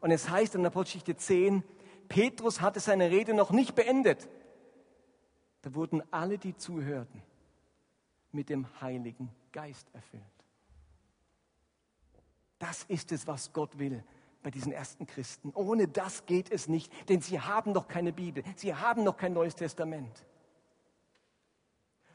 Und 0.00 0.10
es 0.10 0.28
heißt 0.28 0.54
in 0.56 0.62
der 0.62 0.70
Apostelgeschichte 0.70 1.16
10, 1.16 1.64
Petrus 2.14 2.60
hatte 2.60 2.78
seine 2.78 3.10
Rede 3.10 3.34
noch 3.34 3.50
nicht 3.50 3.74
beendet. 3.74 4.28
Da 5.62 5.74
wurden 5.74 6.00
alle, 6.12 6.38
die 6.38 6.56
zuhörten, 6.56 7.20
mit 8.30 8.50
dem 8.50 8.68
Heiligen 8.80 9.34
Geist 9.50 9.88
erfüllt. 9.92 10.22
Das 12.60 12.84
ist 12.84 13.10
es, 13.10 13.26
was 13.26 13.52
Gott 13.52 13.80
will 13.80 14.04
bei 14.44 14.52
diesen 14.52 14.70
ersten 14.70 15.08
Christen. 15.08 15.50
Ohne 15.56 15.88
das 15.88 16.24
geht 16.24 16.52
es 16.52 16.68
nicht, 16.68 16.92
denn 17.08 17.20
sie 17.20 17.40
haben 17.40 17.72
noch 17.72 17.88
keine 17.88 18.12
Bibel, 18.12 18.44
sie 18.54 18.76
haben 18.76 19.02
noch 19.02 19.16
kein 19.16 19.32
Neues 19.32 19.56
Testament. 19.56 20.24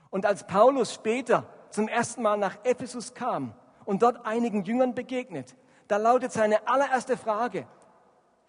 Und 0.10 0.26
als 0.26 0.48
Paulus 0.48 0.94
später 0.94 1.46
zum 1.72 1.90
ersten 1.90 2.22
Mal 2.22 2.38
nach 2.38 2.64
Ephesus 2.64 3.14
kam 3.14 3.54
und 3.84 4.02
dort 4.02 4.26
einigen 4.26 4.64
Jüngern 4.64 4.96
begegnet, 4.96 5.58
da 5.90 5.98
lautet 5.98 6.32
seine 6.32 6.70
allererste 6.70 7.18
Frage, 7.18 7.68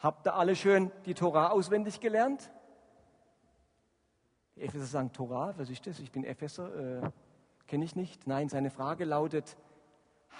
habt 0.01 0.27
ihr 0.27 0.35
alle 0.35 0.57
schön 0.57 0.91
die 1.07 1.15
Tora 1.15 1.51
auswendig 1.51 2.01
gelernt? 2.01 2.51
Die 4.57 4.63
Epheser 4.63 4.87
sagen, 4.87 5.13
Tora, 5.13 5.55
was 5.57 5.71
ist 5.71 5.87
das? 5.87 6.01
Ich 6.01 6.11
bin 6.11 6.25
Epheser, 6.25 7.05
äh, 7.05 7.11
kenne 7.67 7.85
ich 7.85 7.95
nicht. 7.95 8.27
Nein, 8.27 8.49
seine 8.49 8.71
Frage 8.71 9.05
lautet, 9.05 9.57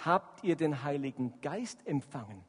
habt 0.03 0.43
ihr 0.43 0.55
den 0.55 0.83
Heiligen 0.83 1.39
Geist 1.41 1.87
empfangen, 1.87 2.43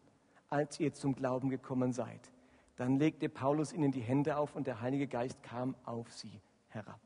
als 0.51 0.81
ihr 0.81 0.93
zum 0.93 1.15
Glauben 1.15 1.49
gekommen 1.49 1.93
seid? 1.93 2.33
Dann 2.77 2.99
legte 2.99 3.29
Paulus 3.29 3.73
ihnen 3.73 3.93
die 3.93 4.01
Hände 4.01 4.37
auf 4.37 4.57
und 4.57 4.67
der 4.67 4.81
Heilige 4.81 5.07
Geist 5.07 5.43
kam 5.43 5.77
auf 5.85 6.13
sie 6.13 6.41
herab. 6.69 7.01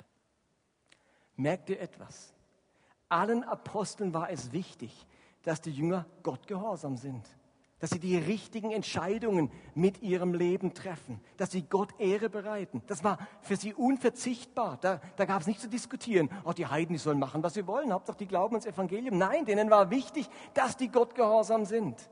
Merkt 1.36 1.68
ihr 1.68 1.80
etwas? 1.80 2.32
Allen 3.08 3.44
Aposteln 3.44 4.14
war 4.14 4.30
es 4.30 4.52
wichtig, 4.52 5.06
dass 5.42 5.60
die 5.60 5.70
Jünger 5.70 6.06
Gott 6.22 6.46
gehorsam 6.46 6.96
sind, 6.96 7.24
dass 7.78 7.90
sie 7.90 7.98
die 7.98 8.16
richtigen 8.16 8.70
Entscheidungen 8.70 9.50
mit 9.74 10.02
ihrem 10.02 10.32
Leben 10.32 10.72
treffen, 10.72 11.20
dass 11.36 11.50
sie 11.50 11.62
Gott 11.62 11.90
Ehre 11.98 12.30
bereiten. 12.30 12.82
Das 12.86 13.04
war 13.04 13.18
für 13.42 13.56
sie 13.56 13.74
unverzichtbar. 13.74 14.78
Da, 14.80 15.00
da 15.16 15.24
gab 15.26 15.42
es 15.42 15.46
nicht 15.46 15.60
zu 15.60 15.68
diskutieren, 15.68 16.30
oh, 16.44 16.52
die 16.52 16.66
Heiden, 16.66 16.94
die 16.94 16.98
sollen 16.98 17.18
machen, 17.18 17.42
was 17.42 17.54
sie 17.54 17.66
wollen, 17.66 17.92
Hauptsache 17.92 18.18
die 18.18 18.26
glauben 18.26 18.54
ans 18.54 18.66
Evangelium. 18.66 19.18
Nein, 19.18 19.44
denen 19.44 19.70
war 19.70 19.90
wichtig, 19.90 20.28
dass 20.54 20.76
die 20.76 20.88
Gott 20.88 21.14
gehorsam 21.14 21.66
sind. 21.66 22.08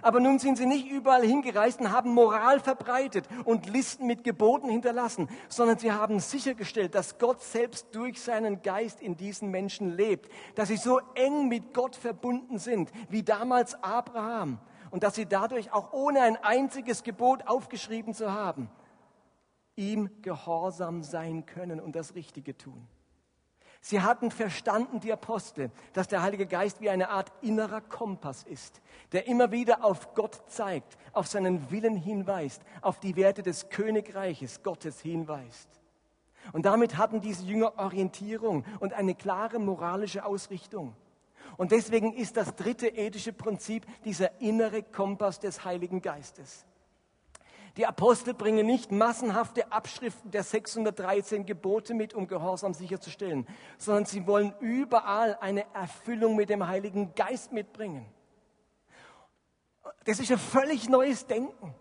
Aber 0.00 0.20
nun 0.20 0.38
sind 0.38 0.56
sie 0.56 0.66
nicht 0.66 0.88
überall 0.88 1.22
hingereist 1.22 1.80
und 1.80 1.92
haben 1.92 2.14
Moral 2.14 2.60
verbreitet 2.60 3.28
und 3.44 3.68
Listen 3.68 4.06
mit 4.06 4.24
Geboten 4.24 4.70
hinterlassen, 4.70 5.28
sondern 5.48 5.78
sie 5.78 5.92
haben 5.92 6.20
sichergestellt, 6.20 6.94
dass 6.94 7.18
Gott 7.18 7.42
selbst 7.42 7.88
durch 7.94 8.20
seinen 8.20 8.62
Geist 8.62 9.02
in 9.02 9.16
diesen 9.16 9.50
Menschen 9.50 9.94
lebt, 9.94 10.30
dass 10.54 10.68
sie 10.68 10.76
so 10.76 11.00
eng 11.14 11.48
mit 11.48 11.74
Gott 11.74 11.96
verbunden 11.96 12.58
sind 12.58 12.90
wie 13.10 13.22
damals 13.22 13.74
Abraham 13.82 14.58
und 14.90 15.02
dass 15.02 15.14
sie 15.14 15.26
dadurch 15.26 15.72
auch 15.72 15.92
ohne 15.92 16.20
ein 16.20 16.36
einziges 16.36 17.02
Gebot 17.02 17.46
aufgeschrieben 17.46 18.14
zu 18.14 18.32
haben, 18.32 18.70
ihm 19.76 20.10
gehorsam 20.22 21.02
sein 21.02 21.46
können 21.46 21.80
und 21.80 21.96
das 21.96 22.14
Richtige 22.14 22.56
tun. 22.56 22.86
Sie 23.84 24.00
hatten 24.00 24.30
verstanden, 24.30 25.00
die 25.00 25.12
Apostel, 25.12 25.72
dass 25.92 26.06
der 26.06 26.22
Heilige 26.22 26.46
Geist 26.46 26.80
wie 26.80 26.88
eine 26.88 27.10
Art 27.10 27.32
innerer 27.42 27.80
Kompass 27.80 28.44
ist, 28.44 28.80
der 29.10 29.26
immer 29.26 29.50
wieder 29.50 29.84
auf 29.84 30.14
Gott 30.14 30.40
zeigt, 30.46 30.96
auf 31.12 31.26
seinen 31.26 31.68
Willen 31.72 31.96
hinweist, 31.96 32.62
auf 32.80 33.00
die 33.00 33.16
Werte 33.16 33.42
des 33.42 33.70
Königreiches 33.70 34.62
Gottes 34.62 35.00
hinweist. 35.00 35.68
Und 36.52 36.64
damit 36.64 36.96
hatten 36.96 37.20
diese 37.20 37.44
Jünger 37.44 37.76
Orientierung 37.76 38.64
und 38.78 38.92
eine 38.92 39.16
klare 39.16 39.58
moralische 39.58 40.24
Ausrichtung. 40.24 40.94
Und 41.56 41.72
deswegen 41.72 42.12
ist 42.12 42.36
das 42.36 42.54
dritte 42.54 42.86
ethische 42.86 43.32
Prinzip 43.32 43.84
dieser 44.04 44.40
innere 44.40 44.84
Kompass 44.84 45.40
des 45.40 45.64
Heiligen 45.64 46.00
Geistes. 46.02 46.66
Die 47.76 47.86
Apostel 47.86 48.34
bringen 48.34 48.66
nicht 48.66 48.92
massenhafte 48.92 49.72
Abschriften 49.72 50.30
der 50.30 50.42
613 50.42 51.46
Gebote 51.46 51.94
mit, 51.94 52.12
um 52.12 52.26
Gehorsam 52.26 52.74
sicherzustellen, 52.74 53.46
sondern 53.78 54.04
sie 54.04 54.26
wollen 54.26 54.54
überall 54.60 55.38
eine 55.40 55.64
Erfüllung 55.74 56.36
mit 56.36 56.50
dem 56.50 56.66
Heiligen 56.66 57.14
Geist 57.14 57.52
mitbringen. 57.52 58.06
Das 60.04 60.20
ist 60.20 60.30
ein 60.30 60.38
völlig 60.38 60.88
neues 60.88 61.26
Denken. 61.26 61.74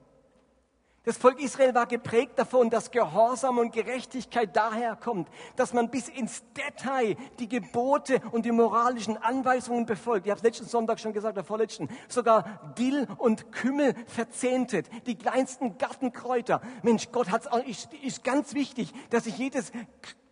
Das 1.03 1.17
Volk 1.17 1.41
Israel 1.41 1.73
war 1.73 1.87
geprägt 1.87 2.37
davon, 2.37 2.69
dass 2.69 2.91
Gehorsam 2.91 3.57
und 3.57 3.73
Gerechtigkeit 3.73 4.55
daherkommt, 4.55 5.27
dass 5.55 5.73
man 5.73 5.89
bis 5.89 6.07
ins 6.07 6.43
Detail 6.53 7.17
die 7.39 7.49
Gebote 7.49 8.21
und 8.31 8.45
die 8.45 8.51
moralischen 8.51 9.17
Anweisungen 9.17 9.87
befolgt. 9.87 10.27
Ich 10.27 10.29
habe 10.29 10.37
es 10.37 10.43
letzten 10.43 10.67
Sonntag 10.67 10.99
schon 10.99 11.11
gesagt, 11.11 11.37
der 11.37 11.43
vorletzten. 11.43 11.89
Sogar 12.07 12.73
Dill 12.77 13.07
und 13.17 13.51
Kümmel 13.51 13.95
verzehntet, 14.05 14.91
die 15.07 15.17
kleinsten 15.17 15.79
Gartenkräuter. 15.79 16.61
Mensch, 16.83 17.11
Gott 17.11 17.31
hat 17.31 17.47
es 17.47 17.67
ist, 17.67 17.93
ist 17.95 18.23
ganz 18.23 18.53
wichtig, 18.53 18.93
dass 19.09 19.25
ich 19.25 19.39
jedes 19.39 19.71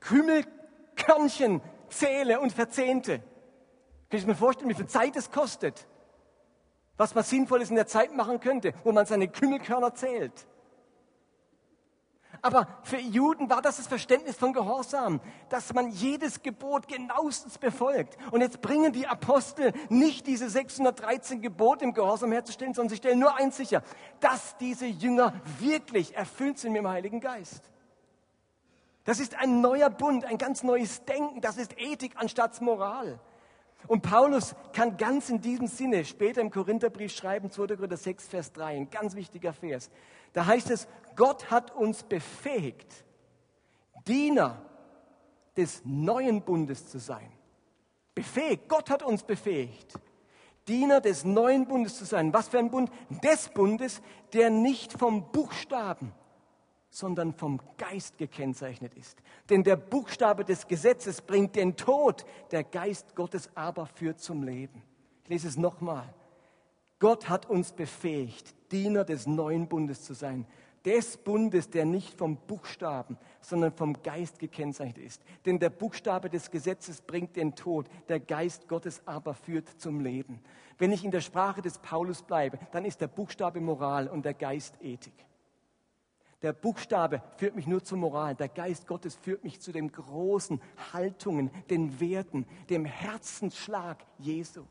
Kümmelkörnchen 0.02 1.62
zähle 1.90 2.40
und 2.40 2.54
verzehnte. 2.54 3.24
Kann 4.12 4.20
ich 4.20 4.28
mir 4.28 4.36
vorstellen, 4.36 4.70
wie 4.70 4.76
viel 4.76 4.86
Zeit 4.86 5.16
es 5.16 5.32
kostet? 5.32 5.88
Was 6.96 7.16
man 7.16 7.24
Sinnvolles 7.24 7.72
in 7.72 7.76
der 7.76 7.88
Zeit 7.88 8.16
machen 8.16 8.40
könnte, 8.40 8.76
wo 8.84 8.92
man 8.92 9.08
seine 9.08 9.30
Kümmelkörner 9.30 9.96
zählt. 9.96 10.46
Aber 12.41 12.67
für 12.84 12.99
Juden 12.99 13.49
war 13.49 13.62
das 13.62 13.78
das 13.78 13.88
Verständnis 13.88 14.36
von 14.36 14.54
Gehorsam, 14.54 15.19
dass 15.49 15.73
man 15.73 15.89
jedes 15.91 16.41
Gebot 16.41 16.88
genauestens 16.88 17.58
befolgt. 17.58 18.17
Und 18.32 18.41
jetzt 18.41 18.62
bringen 18.62 18.93
die 18.93 19.08
Apostel 19.08 19.73
nicht 19.89 20.28
diese 20.28 20.49
613 20.49 21.41
Gebote 21.41 21.84
im 21.84 21.93
Gehorsam 21.93 22.32
herzustellen, 22.32 22.73
sondern 22.73 22.89
sie 22.89 22.97
stellen 22.97 23.19
nur 23.19 23.36
eins 23.36 23.58
sicher, 23.58 23.84
dass 24.19 24.58
diese 24.58 24.86
Jünger 24.86 25.34
wirklich 25.60 26.15
erfüllt 26.15 26.60
sind 26.60 26.73
mit 26.73 26.82
dem 26.82 26.88
Heiligen 26.88 27.19
Geist. 27.19 27.69
Das 29.04 29.19
ist 29.19 29.36
ein 29.36 29.62
neuer 29.62 29.89
Bund, 29.89 30.25
ein 30.25 30.38
ganz 30.38 30.63
neues 30.63 31.04
Denken, 31.06 31.41
das 31.41 31.58
ist 31.58 31.80
Ethik 31.80 32.13
anstatt 32.15 32.62
Moral. 32.62 33.19
Und 33.88 34.02
Paulus 34.02 34.56
kann 34.73 34.97
ganz 34.97 35.30
in 35.30 35.41
diesem 35.41 35.67
Sinne 35.67 36.06
später 36.06 36.41
im 36.41 36.52
Korintherbrief 36.52 37.12
schreiben, 37.13 37.49
2. 37.49 37.75
Korinther 37.75 37.97
6, 37.97 38.28
Vers 38.28 38.52
3, 38.54 38.75
ein 38.75 38.89
ganz 38.89 39.15
wichtiger 39.15 39.54
Vers. 39.54 39.89
Da 40.34 40.45
heißt 40.45 40.69
es, 40.69 40.88
Gott 41.20 41.52
hat 41.52 41.76
uns 41.76 42.04
befähigt, 42.04 43.04
Diener 44.08 44.62
des 45.58 45.82
neuen 45.84 46.42
Bundes 46.42 46.88
zu 46.88 46.98
sein. 46.98 47.30
Befähigt, 48.16 48.70
Gott 48.70 48.90
hat 48.90 49.04
uns 49.04 49.24
befähigt, 49.24 50.00
Diener 50.66 51.02
des 51.02 51.26
neuen 51.26 51.68
Bundes 51.68 51.98
zu 51.98 52.06
sein. 52.06 52.32
Was 52.32 52.48
für 52.48 52.60
ein 52.60 52.72
Bund? 52.72 52.90
Des 53.22 53.50
Bundes, 53.50 54.02
der 54.32 54.50
nicht 54.50 54.94
vom 54.94 55.30
Buchstaben, 55.34 56.14
sondern 56.90 57.34
vom 57.34 57.60
Geist 57.78 58.18
gekennzeichnet 58.18 58.94
ist. 58.94 59.18
Denn 59.50 59.66
der 59.66 59.76
Buchstabe 59.76 60.46
des 60.46 60.68
Gesetzes 60.68 61.22
bringt 61.22 61.58
den 61.58 61.76
Tod, 61.76 62.26
der 62.52 62.64
Geist 62.64 63.14
Gottes 63.18 63.50
aber 63.56 63.88
führt 63.88 64.22
zum 64.22 64.44
Leben. 64.44 64.84
Ich 65.24 65.30
lese 65.30 65.50
es 65.50 65.58
nochmal. 65.58 66.14
Gott 67.00 67.28
hat 67.28 67.50
uns 67.50 67.74
befähigt, 67.74 68.56
Diener 68.72 69.04
des 69.04 69.28
neuen 69.28 69.68
Bundes 69.68 70.04
zu 70.06 70.14
sein. 70.14 70.46
Des 70.86 71.18
Bundes, 71.18 71.70
der 71.70 71.86
nicht 71.86 72.18
vom 72.18 72.38
Buchstaben, 72.38 73.18
sondern 73.42 73.74
vom 73.74 74.02
Geist 74.02 74.39
gekennzeichnet 74.39 74.98
ist. 74.98 75.22
Denn 75.46 75.60
der 75.60 75.70
Buchstabe 75.70 76.30
des 76.30 76.52
Gesetzes 76.52 77.02
bringt 77.02 77.36
den 77.36 77.56
Tod, 77.56 77.88
der 78.08 78.20
Geist 78.20 78.68
Gottes 78.68 79.02
aber 79.06 79.34
führt 79.34 79.68
zum 79.80 80.00
Leben. 80.00 80.39
Wenn 80.78 80.92
ich 80.92 81.04
in 81.04 81.12
der 81.12 81.22
Sprache 81.22 81.62
des 81.62 81.80
Paulus 81.80 82.22
bleibe, 82.22 82.58
dann 82.72 82.86
ist 82.86 83.02
der 83.02 83.08
Buchstabe 83.08 83.60
Moral 83.60 84.08
und 84.08 84.24
der 84.24 84.34
Geist 84.34 84.82
Ethik. 84.82 85.26
Der 86.42 86.54
Buchstabe 86.54 87.22
führt 87.36 87.56
mich 87.56 87.68
nur 87.68 87.84
zur 87.84 87.98
Moral. 87.98 88.34
Der 88.36 88.48
Geist 88.48 88.88
Gottes 88.88 89.15
führt 89.15 89.44
mich 89.44 89.60
zu 89.60 89.74
den 89.74 89.92
großen 89.92 90.62
Haltungen, 90.94 91.52
den 91.70 92.00
Werten, 92.00 92.46
dem 92.70 92.86
Herzensschlag 92.86 94.06
Jesu. 94.18 94.63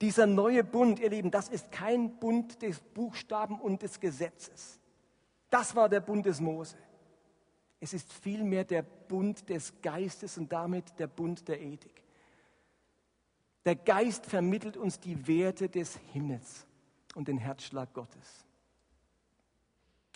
Dieser 0.00 0.26
neue 0.26 0.64
Bund, 0.64 0.98
ihr 0.98 1.10
Lieben, 1.10 1.30
das 1.30 1.48
ist 1.48 1.70
kein 1.70 2.18
Bund 2.18 2.62
des 2.62 2.80
Buchstaben 2.80 3.60
und 3.60 3.82
des 3.82 4.00
Gesetzes. 4.00 4.80
Das 5.50 5.74
war 5.74 5.88
der 5.88 6.00
Bund 6.00 6.24
des 6.24 6.40
Mose. 6.40 6.76
Es 7.80 7.92
ist 7.92 8.12
vielmehr 8.12 8.64
der 8.64 8.82
Bund 8.82 9.48
des 9.48 9.80
Geistes 9.82 10.38
und 10.38 10.52
damit 10.52 10.98
der 10.98 11.06
Bund 11.06 11.48
der 11.48 11.60
Ethik. 11.60 12.02
Der 13.64 13.74
Geist 13.74 14.26
vermittelt 14.26 14.76
uns 14.76 15.00
die 15.00 15.26
Werte 15.26 15.68
des 15.68 15.98
Himmels 16.12 16.66
und 17.14 17.28
den 17.28 17.38
Herzschlag 17.38 17.92
Gottes. 17.92 18.46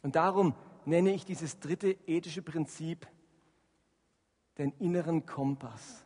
Und 0.02 0.16
darum 0.16 0.54
nenne 0.86 1.12
ich 1.12 1.24
dieses 1.24 1.58
dritte 1.60 1.96
ethische 2.06 2.42
Prinzip 2.42 3.06
den 4.58 4.72
inneren 4.78 5.26
Kompass. 5.26 6.03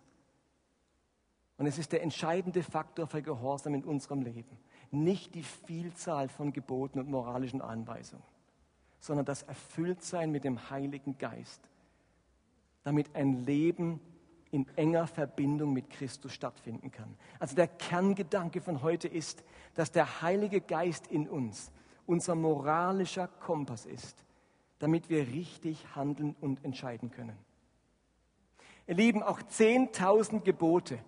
Und 1.59 1.67
es 1.67 1.77
ist 1.77 1.93
der 1.93 2.03
entscheidende 2.03 2.63
Faktor 2.63 3.09
für 3.09 3.21
Gehorsam 3.21 3.75
in 3.75 3.85
unserem 3.85 4.23
Leben. 4.23 4.57
Nicht 4.91 5.35
die 5.35 5.43
Vielzahl 5.43 6.29
von 6.29 6.53
Geboten 6.53 7.01
und 7.01 7.11
moralischen 7.11 7.61
Anweisungen, 7.61 8.23
sondern 9.01 9.27
das 9.27 9.43
Erfülltsein 9.43 10.31
mit 10.31 10.45
dem 10.45 10.71
Heiligen 10.71 11.19
Geist, 11.19 11.61
damit 12.85 13.15
ein 13.15 13.45
Leben 13.45 14.01
in 14.51 14.67
enger 14.77 15.07
Verbindung 15.07 15.73
mit 15.73 15.91
Christus 15.91 16.33
stattfinden 16.33 16.91
kann. 16.91 17.17
Also 17.39 17.55
der 17.57 17.67
Kerngedanke 17.67 18.61
von 18.61 18.81
heute 18.81 19.09
ist, 19.09 19.43
dass 19.75 19.91
der 19.91 20.23
Heilige 20.23 20.61
Geist 20.61 21.09
in 21.09 21.29
uns 21.29 21.71
unser 22.07 22.35
moralischer 22.37 23.29
Kompass 23.29 23.85
ist, 23.85 24.25
damit 24.79 25.11
wir 25.11 25.27
richtig 25.27 25.85
handeln 25.95 26.35
und 26.41 26.65
entscheiden 26.65 27.11
können. 27.11 27.37
Ihr 28.87 28.95
Lieben, 28.95 29.23
auch 29.23 29.41
10.000 29.41 30.41
Gebote 30.41 30.99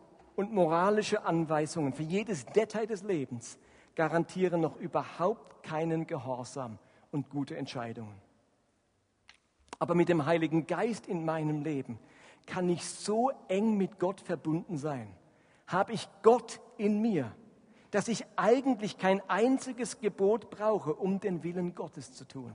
und 0.40 0.54
moralische 0.54 1.26
Anweisungen 1.26 1.92
für 1.92 2.02
jedes 2.02 2.46
Detail 2.46 2.86
des 2.86 3.02
Lebens 3.02 3.58
garantieren 3.94 4.62
noch 4.62 4.76
überhaupt 4.76 5.62
keinen 5.62 6.06
Gehorsam 6.06 6.78
und 7.10 7.28
gute 7.28 7.58
Entscheidungen. 7.58 8.14
Aber 9.78 9.94
mit 9.94 10.08
dem 10.08 10.24
Heiligen 10.24 10.66
Geist 10.66 11.08
in 11.08 11.26
meinem 11.26 11.60
Leben 11.60 11.98
kann 12.46 12.70
ich 12.70 12.86
so 12.86 13.30
eng 13.48 13.76
mit 13.76 13.98
Gott 13.98 14.22
verbunden 14.22 14.78
sein. 14.78 15.08
Habe 15.66 15.92
ich 15.92 16.08
Gott 16.22 16.58
in 16.78 17.02
mir, 17.02 17.30
dass 17.90 18.08
ich 18.08 18.24
eigentlich 18.36 18.96
kein 18.96 19.20
einziges 19.28 20.00
Gebot 20.00 20.48
brauche, 20.48 20.94
um 20.94 21.20
den 21.20 21.42
Willen 21.42 21.74
Gottes 21.74 22.14
zu 22.14 22.26
tun. 22.26 22.54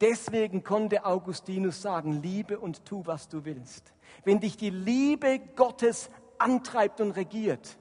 Deswegen 0.00 0.64
konnte 0.64 1.04
Augustinus 1.04 1.82
sagen, 1.82 2.22
liebe 2.22 2.58
und 2.58 2.86
tu, 2.86 3.02
was 3.04 3.28
du 3.28 3.44
willst. 3.44 3.92
Wenn 4.24 4.40
dich 4.40 4.56
die 4.56 4.70
Liebe 4.70 5.40
Gottes 5.56 6.08
antreibt 6.38 7.00
und 7.00 7.12
regiert, 7.12 7.78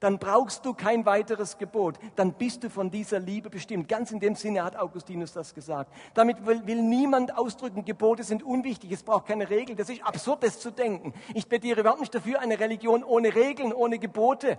dann 0.00 0.18
brauchst 0.18 0.64
du 0.64 0.74
kein 0.74 1.04
weiteres 1.06 1.58
Gebot. 1.58 1.98
Dann 2.14 2.34
bist 2.34 2.62
du 2.62 2.70
von 2.70 2.90
dieser 2.90 3.18
Liebe 3.18 3.50
bestimmt. 3.50 3.88
Ganz 3.88 4.12
in 4.12 4.20
dem 4.20 4.36
Sinne 4.36 4.62
hat 4.62 4.76
Augustinus 4.76 5.32
das 5.32 5.54
gesagt. 5.54 5.92
Damit 6.14 6.46
will, 6.46 6.64
will, 6.66 6.82
niemand 6.82 7.36
ausdrücken, 7.36 7.84
Gebote 7.84 8.22
sind 8.22 8.44
unwichtig, 8.44 8.92
es 8.92 9.02
braucht 9.02 9.26
keine 9.26 9.50
Regeln. 9.50 9.76
Das 9.76 9.90
ist 9.90 10.04
absurd, 10.04 10.44
das 10.44 10.60
zu 10.60 10.70
denken. 10.70 11.14
Ich 11.34 11.48
plädiere 11.48 11.80
überhaupt 11.80 12.00
nicht 12.00 12.14
dafür, 12.14 12.38
eine 12.38 12.60
Religion 12.60 13.02
ohne 13.02 13.34
Regeln, 13.34 13.72
ohne 13.72 13.98
Gebote. 13.98 14.56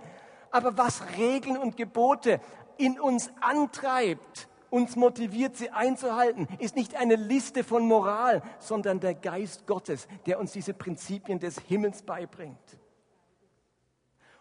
Aber 0.50 0.76
was 0.76 1.02
Regeln 1.16 1.56
und 1.56 1.76
Gebote 1.76 2.40
in 2.76 3.00
uns 3.00 3.30
antreibt, 3.40 4.48
uns 4.68 4.94
motiviert, 4.94 5.56
sie 5.56 5.70
einzuhalten, 5.70 6.48
ist 6.58 6.76
nicht 6.76 6.96
eine 6.96 7.16
Liste 7.16 7.64
von 7.64 7.86
Moral, 7.86 8.42
sondern 8.58 9.00
der 9.00 9.14
Geist 9.14 9.66
Gottes, 9.66 10.06
der 10.26 10.38
uns 10.38 10.52
diese 10.52 10.74
Prinzipien 10.74 11.38
des 11.38 11.58
Himmels 11.60 12.02
beibringt. 12.02 12.79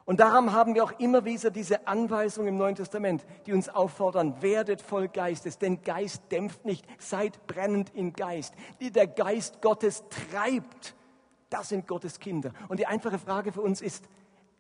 Und 0.10 0.22
darum 0.22 0.54
haben 0.54 0.74
wir 0.74 0.84
auch 0.84 0.94
immer 0.94 1.24
wieder 1.24 1.52
diese 1.52 1.86
Anweisung 1.86 2.48
im 2.48 2.58
Neuen 2.58 2.74
Testament, 2.74 3.24
die 3.46 3.54
uns 3.54 3.70
auffordern, 3.70 4.42
werdet 4.42 4.82
voll 4.82 5.08
Geistes, 5.08 5.60
denn 5.60 5.84
Geist 5.84 6.24
dämpft 6.32 6.66
nicht, 6.66 6.84
seid 6.98 7.46
brennend 7.46 7.94
im 7.94 8.14
Geist. 8.14 8.56
Die 8.82 8.90
der 8.90 9.06
Geist 9.06 9.62
Gottes 9.62 10.04
treibt, 10.10 10.96
das 11.52 11.70
sind 11.70 11.86
Gottes 11.88 12.20
Kinder. 12.20 12.54
Und 12.70 12.80
die 12.80 12.88
einfache 12.88 13.20
Frage 13.20 13.52
für 13.52 13.62
uns 13.62 13.84
ist, 13.84 14.10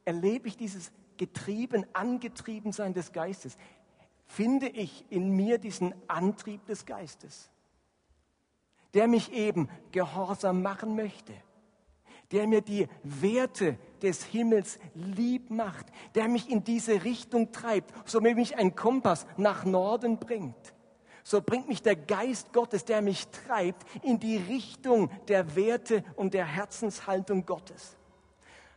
erlebe 0.05 0.47
ich 0.47 0.55
dieses 0.55 0.91
getrieben, 1.17 1.83
angetrieben 1.93 2.71
sein 2.71 2.93
des 2.93 3.11
Geistes? 3.11 3.57
Finde 4.27 4.67
ich 4.67 5.03
in 5.09 5.31
mir 5.31 5.57
diesen 5.57 5.95
Antrieb 6.07 6.63
des 6.67 6.85
Geistes, 6.85 7.49
der 8.93 9.07
mich 9.07 9.33
eben 9.33 9.67
gehorsam 9.91 10.61
machen 10.61 10.95
möchte? 10.95 11.33
der 12.31 12.47
mir 12.47 12.61
die 12.61 12.87
Werte 13.03 13.77
des 13.99 14.23
Himmels 14.23 14.79
lieb 14.93 15.49
macht, 15.49 15.87
der 16.15 16.27
mich 16.27 16.49
in 16.49 16.63
diese 16.63 17.03
Richtung 17.03 17.51
treibt, 17.51 17.93
so 18.07 18.23
wie 18.23 18.33
mich 18.33 18.57
ein 18.57 18.75
Kompass 18.75 19.25
nach 19.37 19.65
Norden 19.65 20.17
bringt. 20.17 20.73
So 21.23 21.41
bringt 21.41 21.67
mich 21.67 21.83
der 21.83 21.95
Geist 21.95 22.53
Gottes, 22.53 22.85
der 22.85 23.01
mich 23.01 23.27
treibt, 23.27 23.85
in 24.03 24.19
die 24.19 24.37
Richtung 24.37 25.11
der 25.27 25.55
Werte 25.55 26.03
und 26.15 26.33
der 26.33 26.45
Herzenshaltung 26.45 27.45
Gottes. 27.45 27.97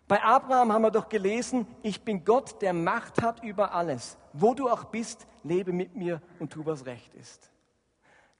Bei 0.08 0.22
Abraham 0.22 0.72
haben 0.72 0.82
wir 0.82 0.90
doch 0.90 1.08
gelesen, 1.08 1.66
ich 1.82 2.02
bin 2.02 2.24
Gott, 2.24 2.60
der 2.60 2.74
Macht 2.74 3.22
hat 3.22 3.42
über 3.42 3.72
alles. 3.72 4.18
Wo 4.34 4.52
du 4.52 4.68
auch 4.68 4.84
bist, 4.84 5.26
lebe 5.42 5.72
mit 5.72 5.96
mir 5.96 6.20
und 6.38 6.52
tu, 6.52 6.66
was 6.66 6.84
recht 6.84 7.14
ist. 7.14 7.50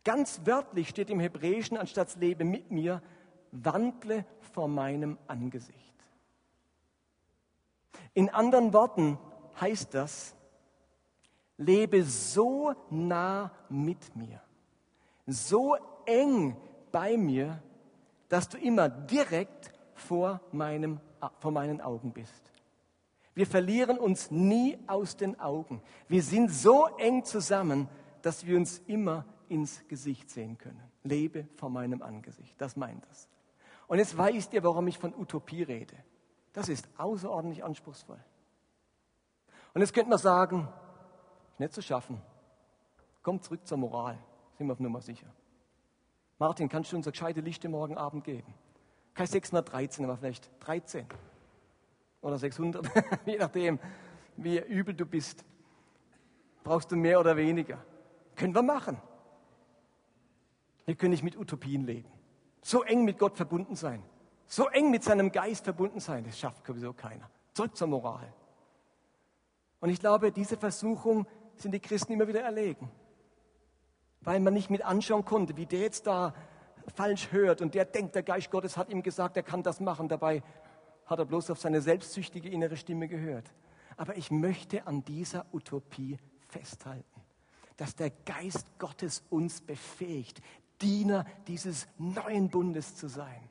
Ganz 0.05 0.43
wörtlich 0.45 0.89
steht 0.89 1.09
im 1.11 1.21
Hebräischen, 1.21 1.77
anstatt 1.77 2.15
lebe 2.17 2.45
mit 2.45 2.71
mir, 2.71 3.01
wandle 3.53 4.27
vor 4.53 4.69
meinem 4.69 5.17
Angesicht. 5.29 5.92
In 8.15 8.29
anderen 8.29 8.73
Worten 8.73 9.19
heißt 9.61 9.95
das, 9.95 10.35
lebe 11.57 12.03
so 12.05 12.75
nah 12.91 13.51
mit 13.69 14.15
mir, 14.17 14.41
so 15.27 15.77
eng 16.05 16.57
bei 16.91 17.17
mir, 17.17 17.63
dass 18.29 18.49
du 18.49 18.59
immer 18.59 18.89
direkt 18.89 19.73
vor, 19.95 20.41
meinem, 20.53 21.01
vor 21.39 21.53
meinen 21.53 21.81
Augen 21.81 22.13
bist. 22.13 22.53
Wir 23.35 23.47
verlieren 23.47 23.99
uns 23.99 24.31
nie 24.31 24.79
aus 24.87 25.17
den 25.17 25.41
Augen. 25.41 25.83
Wir 26.09 26.23
sind 26.23 26.51
so 26.51 26.87
eng 26.99 27.25
zusammen, 27.25 27.89
dass 28.21 28.47
wir 28.47 28.57
uns 28.57 28.79
immer 28.87 29.25
ins 29.49 29.87
Gesicht 29.89 30.31
sehen 30.31 30.59
können. 30.59 30.83
Lebe 31.03 31.49
vor 31.57 31.71
meinem 31.71 32.03
Angesicht. 32.03 32.55
Das 32.59 32.77
meint 32.77 33.05
das. 33.09 33.29
Und 33.87 33.99
jetzt 33.99 34.17
weißt 34.17 34.53
ihr, 34.53 34.63
warum 34.63 34.87
ich 34.87 34.99
von 34.99 35.15
Utopie 35.15 35.63
rede. 35.63 35.97
Das 36.53 36.69
ist 36.69 36.89
außerordentlich 36.99 37.65
anspruchsvoll. 37.65 38.23
Und 39.75 39.81
jetzt 39.81 39.95
könnte 39.95 40.11
man 40.11 40.19
sagen, 40.19 40.69
nicht 41.59 41.73
zu 41.73 41.83
schaffen. 41.83 42.21
Komm 43.23 43.41
zurück 43.41 43.67
zur 43.67 43.79
Moral. 43.79 44.19
Sind 44.59 44.67
wir 44.67 44.73
auf 44.73 44.81
Nummer 44.81 45.01
sicher. 45.01 45.27
Martin, 46.39 46.69
kannst 46.69 46.93
du 46.93 46.97
uns 46.97 47.07
eine 47.07 47.13
gescheite 47.13 47.41
Lichte 47.41 47.69
morgen 47.69 47.97
Abend 47.97 48.25
geben? 48.25 48.53
Kein 49.15 49.27
613, 49.27 50.05
aber 50.05 50.17
vielleicht 50.17 50.51
13 50.61 51.07
oder 52.21 52.39
600, 52.39 52.87
je 53.27 53.37
nachdem, 53.37 53.79
wie 54.37 54.59
übel 54.59 54.95
du 54.95 55.07
bist. 55.07 55.45
Brauchst 56.65 56.91
du 56.91 56.97
mehr 56.97 57.21
oder 57.21 57.37
weniger? 57.37 57.85
Können 58.37 58.55
wir 58.55 58.63
machen. 58.63 58.97
Wir 60.85 60.95
können 60.95 61.11
nicht 61.11 61.23
mit 61.23 61.37
Utopien 61.37 61.85
leben. 61.85 62.11
So 62.63 62.83
eng 62.83 63.05
mit 63.05 63.19
Gott 63.19 63.37
verbunden 63.37 63.77
sein. 63.77 64.03
So 64.53 64.69
eng 64.69 64.91
mit 64.91 65.03
seinem 65.03 65.33
Geist 65.33 65.65
verbunden 65.65 65.99
sein. 65.99 66.25
Das 66.25 66.39
schafft 66.39 66.67
sowieso 66.67 66.93
keiner. 66.93 67.31
Zurück 67.55 67.75
zur 67.75 67.87
Moral. 67.87 68.31
Und 69.81 69.89
ich 69.89 69.99
glaube, 69.99 70.31
diese 70.31 70.59
Versuchung 70.59 71.27
sind 71.57 71.73
die 71.73 71.81
Christen 71.81 72.13
immer 72.13 72.29
wieder 72.29 72.43
erlegen. 72.43 72.91
Weil 74.21 74.41
man 74.41 74.53
nicht 74.53 74.69
mit 74.69 74.85
anschauen 74.85 75.25
konnte, 75.25 75.57
wie 75.57 75.65
der 75.65 75.81
jetzt 75.81 76.07
da 76.07 76.35
falsch 76.95 77.33
hört 77.33 77.63
und 77.63 77.75
der 77.75 77.87
denkt, 77.87 78.15
der 78.15 78.25
Geist 78.25 78.51
Gottes 78.51 78.77
hat 78.77 78.91
ihm 78.91 79.03
gesagt, 79.03 79.39
er 79.39 79.43
kann 79.43 79.63
das 79.63 79.81
machen. 79.81 80.07
Dabei 80.07 80.43
hat 81.07 81.19
er 81.19 81.25
bloß 81.25 81.49
auf 81.49 81.59
seine 81.59 81.81
selbstsüchtige 81.81 82.51
innere 82.51 82.77
Stimme 82.77 83.09
gehört. 83.09 83.51
Aber 83.97 84.19
ich 84.19 84.31
möchte 84.31 84.87
an 84.87 85.03
dieser 85.03 85.47
Utopie 85.55 86.19
festhalten, 86.49 87.23
dass 87.79 87.97
der 87.97 88.11
Geist 88.11 88.67
Gottes 88.79 89.25
uns 89.31 89.63
befähigt, 89.63 90.43
Diener 90.83 91.25
dieses 91.47 91.89
neuen 91.97 92.51
Bundes 92.51 92.97
zu 92.97 93.09
sein. 93.09 93.49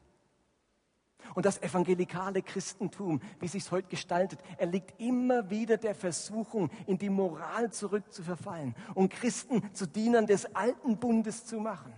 Und 1.33 1.45
das 1.45 1.61
evangelikale 1.61 2.41
Christentum, 2.41 3.21
wie 3.39 3.47
sich 3.47 3.63
es 3.63 3.71
heute 3.71 3.87
gestaltet, 3.87 4.39
erliegt 4.57 4.99
immer 4.99 5.49
wieder 5.49 5.77
der 5.77 5.95
Versuchung, 5.95 6.69
in 6.87 6.97
die 6.97 7.09
Moral 7.09 7.71
zurückzuverfallen 7.71 8.75
und 8.95 9.11
Christen 9.11 9.73
zu 9.73 9.87
Dienern 9.87 10.27
des 10.27 10.55
alten 10.55 10.97
Bundes 10.97 11.45
zu 11.45 11.59
machen. 11.59 11.93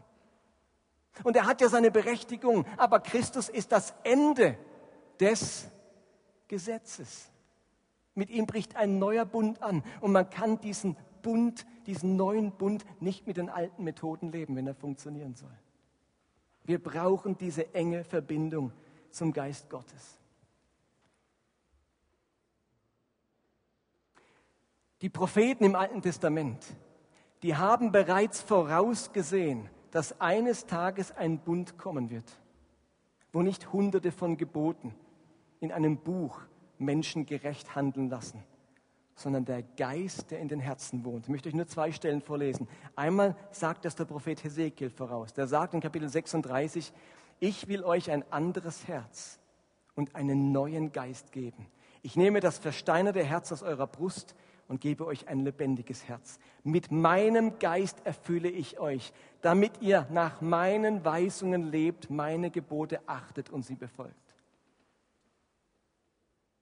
Und 1.24 1.36
er 1.36 1.46
hat 1.46 1.62
ja 1.62 1.69
seine 1.69 1.91
Berechtigung, 1.91 2.65
aber 2.78 3.00
Christus 3.00 3.50
ist 3.50 3.72
das 3.72 3.93
Ende 4.04 4.58
des 5.19 5.69
Gesetzes. 6.48 7.32
Mit 8.15 8.30
ihm 8.30 8.46
bricht 8.46 8.76
ein 8.76 9.00
neuer 9.00 9.26
Bund 9.26 9.62
an 9.62 9.84
und 10.02 10.12
man 10.12 10.30
kann 10.30 10.60
diesen 10.60 10.98
Bund, 11.22 11.65
diesen 11.88 12.15
neuen 12.15 12.52
Bund 12.52 12.86
nicht 13.00 13.26
mit 13.26 13.38
den 13.38 13.50
alten 13.50 13.84
Methoden 13.84 14.32
leben, 14.32 14.56
wenn 14.56 14.67
er 14.67 14.76
funktionieren 14.76 15.36
soll. 15.36 15.58
Wir 16.63 16.82
brauchen 16.82 17.38
diese 17.38 17.74
enge 17.74 18.04
Verbindung 18.04 18.72
zum 19.13 19.32
Geist 19.32 19.69
Gottes. 19.69 20.19
Die 25.02 25.10
Propheten 25.10 25.65
im 25.65 25.76
Alten 25.76 26.02
Testament, 26.02 26.65
die 27.43 27.56
haben 27.56 27.91
bereits 27.91 28.41
vorausgesehen, 28.41 29.69
dass 29.91 30.19
eines 30.19 30.65
Tages 30.65 31.12
ein 31.12 31.39
Bund 31.39 31.78
kommen 31.78 32.10
wird, 32.10 32.39
wo 33.32 33.41
nicht 33.41 33.71
hunderte 33.71 34.12
von 34.12 34.38
Geboten 34.38 34.95
in 35.60 35.71
einem 35.71 35.97
Buch 35.97 36.41
Menschen 36.80 37.26
gerecht 37.26 37.76
handeln 37.76 38.10
lassen, 38.10 38.43
sondern 39.15 39.45
der 39.45 39.62
Geist, 39.62 40.32
der 40.32 40.39
in 40.39 40.47
den 40.47 40.60
Herzen 40.60 41.06
wohnt. 41.06 41.26
Ich 41.26 41.30
möchte 41.30 41.49
euch 41.49 41.56
nur 41.56 41.67
zwei 41.67 41.91
Stellen 41.91 42.21
vorlesen. 42.21 42.67
Einmal 42.95 43.36
sagt 43.52 43.86
das 43.86 43.95
der 43.95 44.06
Prophet 44.06 44.43
Hesekiel 44.43 44.89
voraus. 44.89 45.34
Der 45.34 45.47
sagt 45.47 45.73
in 45.73 45.82
Kapitel 45.82 46.10
36, 46.10 46.91
ich 47.39 47.67
will 47.67 47.84
euch 47.84 48.12
ein 48.12 48.24
anderes 48.32 48.88
Herz 48.88 49.39
und 49.96 50.15
einen 50.15 50.52
neuen 50.52 50.91
Geist 50.91 51.32
geben. 51.32 51.67
Ich 52.02 52.15
nehme 52.15 52.39
das 52.39 52.58
versteinerte 52.58 53.24
Herz 53.24 53.52
aus 53.52 53.63
eurer 53.63 53.88
Brust 53.88 54.36
und 54.67 54.82
gebe 54.82 55.06
euch 55.06 55.28
ein 55.28 55.41
lebendiges 55.41 56.08
Herz. 56.08 56.39
Mit 56.63 56.91
meinem 56.91 57.60
Geist 57.60 58.06
erfülle 58.06 58.50
ich 58.50 58.80
euch, 58.80 59.13
damit 59.41 59.82
ihr 59.82 60.08
nach 60.10 60.41
meinen 60.41 61.06
Weisungen 61.06 61.69
lebt, 61.69 62.10
meine 62.10 62.50
Gebote 62.50 63.02
achtet 63.06 63.50
und 63.50 63.63
sie 63.63 63.76
befolgt. 63.76 64.15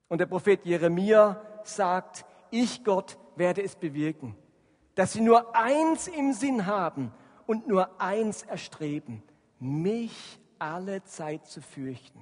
Und 0.10 0.18
der 0.18 0.26
Prophet 0.26 0.66
Jeremia 0.66 1.42
sagt, 1.64 2.26
ich 2.50 2.84
Gott 2.84 3.18
werde 3.36 3.64
es 3.64 3.76
bewirken, 3.76 4.36
dass 4.96 5.14
sie 5.14 5.22
nur 5.22 5.56
eins 5.56 6.08
im 6.08 6.34
Sinn 6.34 6.66
haben 6.66 7.14
und 7.48 7.68
nur 7.68 8.02
eins 8.02 8.44
erstreben, 8.44 9.24
mich 9.60 10.41
alle 10.62 11.04
Zeit 11.04 11.48
zu 11.48 11.62
fürchten, 11.62 12.22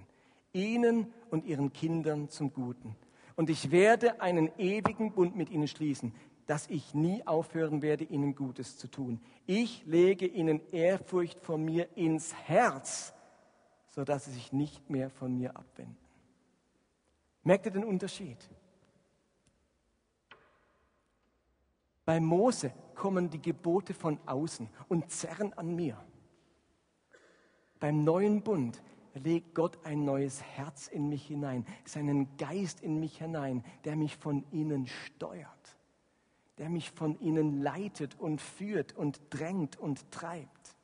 ihnen 0.53 1.13
und 1.29 1.45
ihren 1.45 1.73
Kindern 1.73 2.29
zum 2.29 2.53
Guten. 2.53 2.95
Und 3.35 3.49
ich 3.49 3.71
werde 3.71 4.21
einen 4.21 4.49
ewigen 4.57 5.11
Bund 5.11 5.35
mit 5.35 5.49
ihnen 5.49 5.67
schließen, 5.67 6.13
dass 6.45 6.67
ich 6.67 6.93
nie 6.93 7.25
aufhören 7.27 7.81
werde, 7.81 8.05
ihnen 8.05 8.33
Gutes 8.33 8.77
zu 8.77 8.87
tun. 8.87 9.21
Ich 9.45 9.85
lege 9.85 10.25
ihnen 10.25 10.61
Ehrfurcht 10.71 11.39
vor 11.39 11.57
mir 11.57 11.95
ins 11.95 12.33
Herz, 12.33 13.13
sodass 13.87 14.25
sie 14.25 14.31
sich 14.31 14.51
nicht 14.51 14.89
mehr 14.89 15.09
von 15.09 15.37
mir 15.37 15.55
abwenden. 15.55 15.97
Merkt 17.43 17.65
ihr 17.65 17.71
den 17.71 17.83
Unterschied? 17.83 18.37
Bei 22.05 22.19
Mose 22.19 22.73
kommen 22.95 23.29
die 23.29 23.41
Gebote 23.41 23.93
von 23.93 24.17
außen 24.25 24.67
und 24.87 25.11
zerren 25.11 25.53
an 25.53 25.75
mir. 25.75 25.97
Beim 27.79 28.03
neuen 28.03 28.41
Bund 28.41 28.81
legt 29.13 29.55
Gott 29.55 29.85
ein 29.85 30.05
neues 30.05 30.41
Herz 30.41 30.87
in 30.87 31.09
mich 31.09 31.25
hinein, 31.25 31.65
seinen 31.85 32.35
Geist 32.37 32.81
in 32.81 32.99
mich 32.99 33.17
hinein, 33.17 33.63
der 33.85 33.95
mich 33.95 34.17
von 34.17 34.43
innen 34.51 34.87
steuert, 34.87 35.77
der 36.57 36.69
mich 36.69 36.91
von 36.91 37.19
innen 37.19 37.61
leitet 37.61 38.19
und 38.19 38.41
führt 38.41 38.95
und 38.95 39.21
drängt 39.29 39.77
und 39.77 40.11
treibt. 40.11 40.75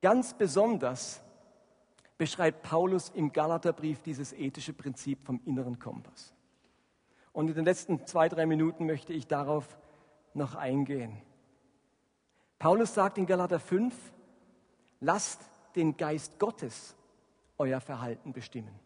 Ganz 0.00 0.34
besonders 0.34 1.22
beschreibt 2.18 2.62
Paulus 2.62 3.08
im 3.10 3.32
Galaterbrief 3.32 4.02
dieses 4.02 4.32
ethische 4.32 4.72
Prinzip 4.72 5.24
vom 5.24 5.40
inneren 5.44 5.78
Kompass. 5.78 6.34
Und 7.32 7.48
in 7.48 7.54
den 7.54 7.64
letzten 7.64 8.04
zwei, 8.06 8.28
drei 8.28 8.46
Minuten 8.46 8.86
möchte 8.86 9.12
ich 9.12 9.28
darauf 9.28 9.78
noch 10.34 10.56
eingehen. 10.56 11.22
Paulus 12.62 12.94
sagt 12.94 13.18
in 13.18 13.26
Galater 13.26 13.58
5, 13.58 13.92
lasst 15.00 15.40
den 15.74 15.96
Geist 15.96 16.38
Gottes 16.38 16.94
euer 17.58 17.80
Verhalten 17.80 18.32
bestimmen. 18.32 18.78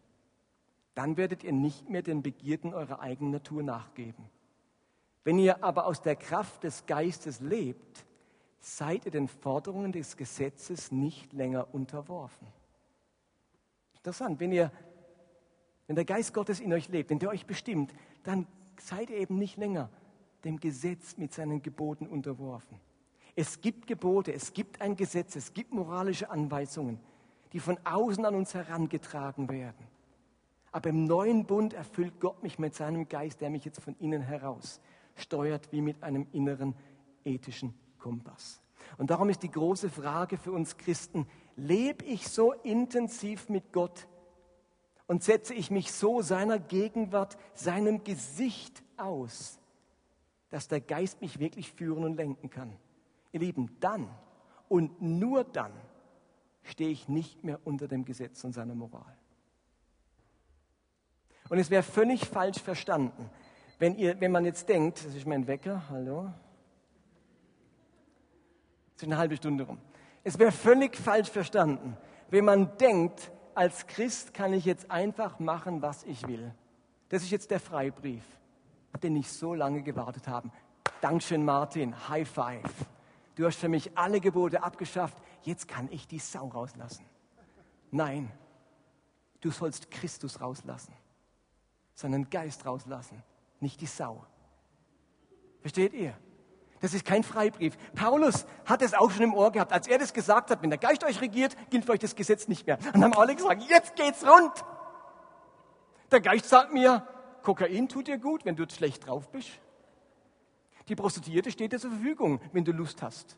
Dann 0.95 1.15
werdet 1.15 1.43
ihr 1.43 1.53
nicht 1.53 1.87
mehr 1.87 2.01
den 2.01 2.23
Begierden 2.23 2.73
eurer 2.73 3.01
eigenen 3.01 3.33
Natur 3.33 3.61
nachgeben. 3.61 4.31
Wenn 5.23 5.37
ihr 5.37 5.63
aber 5.63 5.85
aus 5.85 6.01
der 6.01 6.15
Kraft 6.15 6.63
des 6.63 6.87
Geistes 6.87 7.39
lebt, 7.39 8.03
seid 8.59 9.05
ihr 9.05 9.11
den 9.11 9.27
Forderungen 9.27 9.91
des 9.91 10.17
Gesetzes 10.17 10.91
nicht 10.91 11.31
länger 11.31 11.71
unterworfen. 11.71 12.47
Interessant, 13.97 14.39
wenn 14.39 14.53
ihr, 14.53 14.71
wenn 15.85 15.95
der 15.95 16.05
Geist 16.05 16.33
Gottes 16.33 16.61
in 16.61 16.73
euch 16.73 16.89
lebt, 16.89 17.11
wenn 17.11 17.19
der 17.19 17.29
euch 17.29 17.45
bestimmt, 17.45 17.93
dann 18.23 18.47
seid 18.79 19.11
ihr 19.11 19.17
eben 19.17 19.37
nicht 19.37 19.55
länger 19.57 19.91
dem 20.45 20.59
Gesetz 20.59 21.15
mit 21.17 21.31
seinen 21.31 21.61
Geboten 21.61 22.07
unterworfen. 22.07 22.79
Es 23.39 23.61
gibt 23.61 23.85
Gebote, 23.85 24.33
es 24.33 24.51
gibt 24.51 24.81
ein 24.81 24.95
Gesetz, 24.95 25.35
es 25.35 25.53
gibt 25.53 25.71
moralische 25.71 26.31
Anweisungen, 26.31 26.99
die 27.53 27.59
von 27.59 27.77
außen 27.83 28.25
an 28.25 28.33
uns 28.33 28.55
herangetragen 28.55 29.47
werden. 29.47 29.85
Aber 30.71 30.89
im 30.89 31.05
neuen 31.05 31.45
Bund 31.45 31.75
erfüllt 31.75 32.19
Gott 32.19 32.41
mich 32.41 32.57
mit 32.57 32.73
seinem 32.73 33.07
Geist, 33.07 33.39
der 33.39 33.51
mich 33.51 33.63
jetzt 33.63 33.79
von 33.79 33.95
innen 33.99 34.23
heraus 34.23 34.81
steuert, 35.13 35.71
wie 35.71 35.81
mit 35.81 36.01
einem 36.01 36.25
inneren 36.31 36.73
ethischen 37.25 37.75
Kompass. 37.99 38.59
Und 38.97 39.11
darum 39.11 39.29
ist 39.29 39.43
die 39.43 39.51
große 39.51 39.91
Frage 39.91 40.39
für 40.39 40.51
uns 40.51 40.75
Christen, 40.75 41.27
lebe 41.55 42.05
ich 42.05 42.27
so 42.29 42.53
intensiv 42.53 43.49
mit 43.49 43.71
Gott 43.71 44.07
und 45.05 45.23
setze 45.23 45.53
ich 45.53 45.69
mich 45.69 45.91
so 45.91 46.23
seiner 46.23 46.57
Gegenwart, 46.57 47.37
seinem 47.53 48.03
Gesicht 48.03 48.81
aus, 48.97 49.59
dass 50.49 50.67
der 50.67 50.81
Geist 50.81 51.21
mich 51.21 51.37
wirklich 51.37 51.71
führen 51.71 52.03
und 52.03 52.15
lenken 52.15 52.49
kann? 52.49 52.73
Ihr 53.37 53.45
Lieben, 53.45 53.77
dann 53.79 54.09
und 54.67 55.01
nur 55.01 55.43
dann 55.43 55.71
stehe 56.63 56.89
ich 56.89 57.07
nicht 57.07 57.43
mehr 57.43 57.59
unter 57.65 57.87
dem 57.87 58.03
Gesetz 58.03 58.43
und 58.43 58.53
seiner 58.53 58.75
Moral. 58.75 59.15
Und 61.49 61.59
es 61.59 61.69
wäre 61.69 61.83
völlig 61.83 62.25
falsch 62.25 62.59
verstanden, 62.59 63.29
wenn, 63.79 63.95
ihr, 63.95 64.19
wenn 64.19 64.31
man 64.31 64.43
jetzt 64.43 64.67
denkt, 64.67 65.05
das 65.05 65.13
ist 65.13 65.27
mein 65.27 65.45
Wecker, 65.47 65.83
hallo, 65.89 66.33
es 68.95 69.03
ist 69.03 69.07
eine 69.07 69.17
halbe 69.17 69.37
Stunde 69.37 69.63
rum. 69.63 69.77
Es 70.23 70.39
wäre 70.39 70.51
völlig 70.51 70.97
falsch 70.97 71.29
verstanden, 71.29 71.95
wenn 72.29 72.43
man 72.43 72.75
denkt, 72.77 73.31
als 73.53 73.85
Christ 73.87 74.33
kann 74.33 74.51
ich 74.51 74.65
jetzt 74.65 74.89
einfach 74.91 75.39
machen, 75.39 75.81
was 75.81 76.03
ich 76.03 76.27
will. 76.27 76.53
Das 77.09 77.21
ist 77.23 77.29
jetzt 77.29 77.51
der 77.51 77.59
Freibrief, 77.59 78.23
auf 78.93 78.99
den 78.99 79.15
ich 79.15 79.31
so 79.31 79.53
lange 79.53 79.83
gewartet 79.83 80.27
habe. 80.27 80.49
Dankeschön, 80.99 81.45
Martin. 81.45 82.09
High 82.09 82.27
five. 82.27 82.87
Du 83.37 83.45
hast 83.45 83.59
für 83.59 83.69
mich 83.69 83.95
alle 83.95 84.19
Gebote 84.19 84.63
abgeschafft. 84.63 85.15
Jetzt 85.43 85.67
kann 85.67 85.87
ich 85.91 86.07
die 86.07 86.17
Sau 86.17 86.47
rauslassen. 86.47 87.05
Nein, 87.91 88.31
du 89.41 89.51
sollst 89.51 89.91
Christus 89.91 90.41
rauslassen, 90.41 90.93
seinen 91.93 92.31
Geist 92.31 92.65
rauslassen, 92.65 93.21
nicht 93.59 93.79
die 93.79 93.85
Sau. 93.85 94.25
Versteht 95.61 95.93
ihr? 95.93 96.17
Das 96.79 96.95
ist 96.95 97.05
kein 97.05 97.23
Freibrief. 97.23 97.77
Paulus 97.93 98.47
hat 98.65 98.81
es 98.81 98.95
auch 98.95 99.11
schon 99.11 99.21
im 99.21 99.33
Ohr 99.35 99.51
gehabt. 99.51 99.71
Als 99.71 99.87
er 99.87 99.99
das 99.99 100.13
gesagt 100.13 100.49
hat, 100.49 100.63
wenn 100.63 100.71
der 100.71 100.79
Geist 100.79 101.03
euch 101.03 101.21
regiert, 101.21 101.55
gilt 101.69 101.85
für 101.85 101.91
euch 101.91 101.99
das 101.99 102.15
Gesetz 102.15 102.47
nicht 102.47 102.65
mehr. 102.65 102.77
Und 102.77 102.95
dann 102.95 103.03
haben 103.03 103.13
alle 103.13 103.35
gesagt, 103.35 103.61
jetzt 103.69 103.95
geht's 103.95 104.25
rund. 104.25 104.65
Der 106.11 106.21
Geist 106.21 106.49
sagt 106.49 106.73
mir, 106.73 107.07
Kokain 107.43 107.87
tut 107.87 108.07
dir 108.07 108.17
gut, 108.17 108.45
wenn 108.45 108.55
du 108.55 108.67
schlecht 108.67 109.05
drauf 109.05 109.29
bist. 109.29 109.49
Die 110.87 110.95
Prostituierte 110.95 111.51
steht 111.51 111.73
dir 111.73 111.79
zur 111.79 111.91
Verfügung, 111.91 112.39
wenn 112.53 112.63
du 112.63 112.71
Lust 112.71 113.01
hast. 113.01 113.37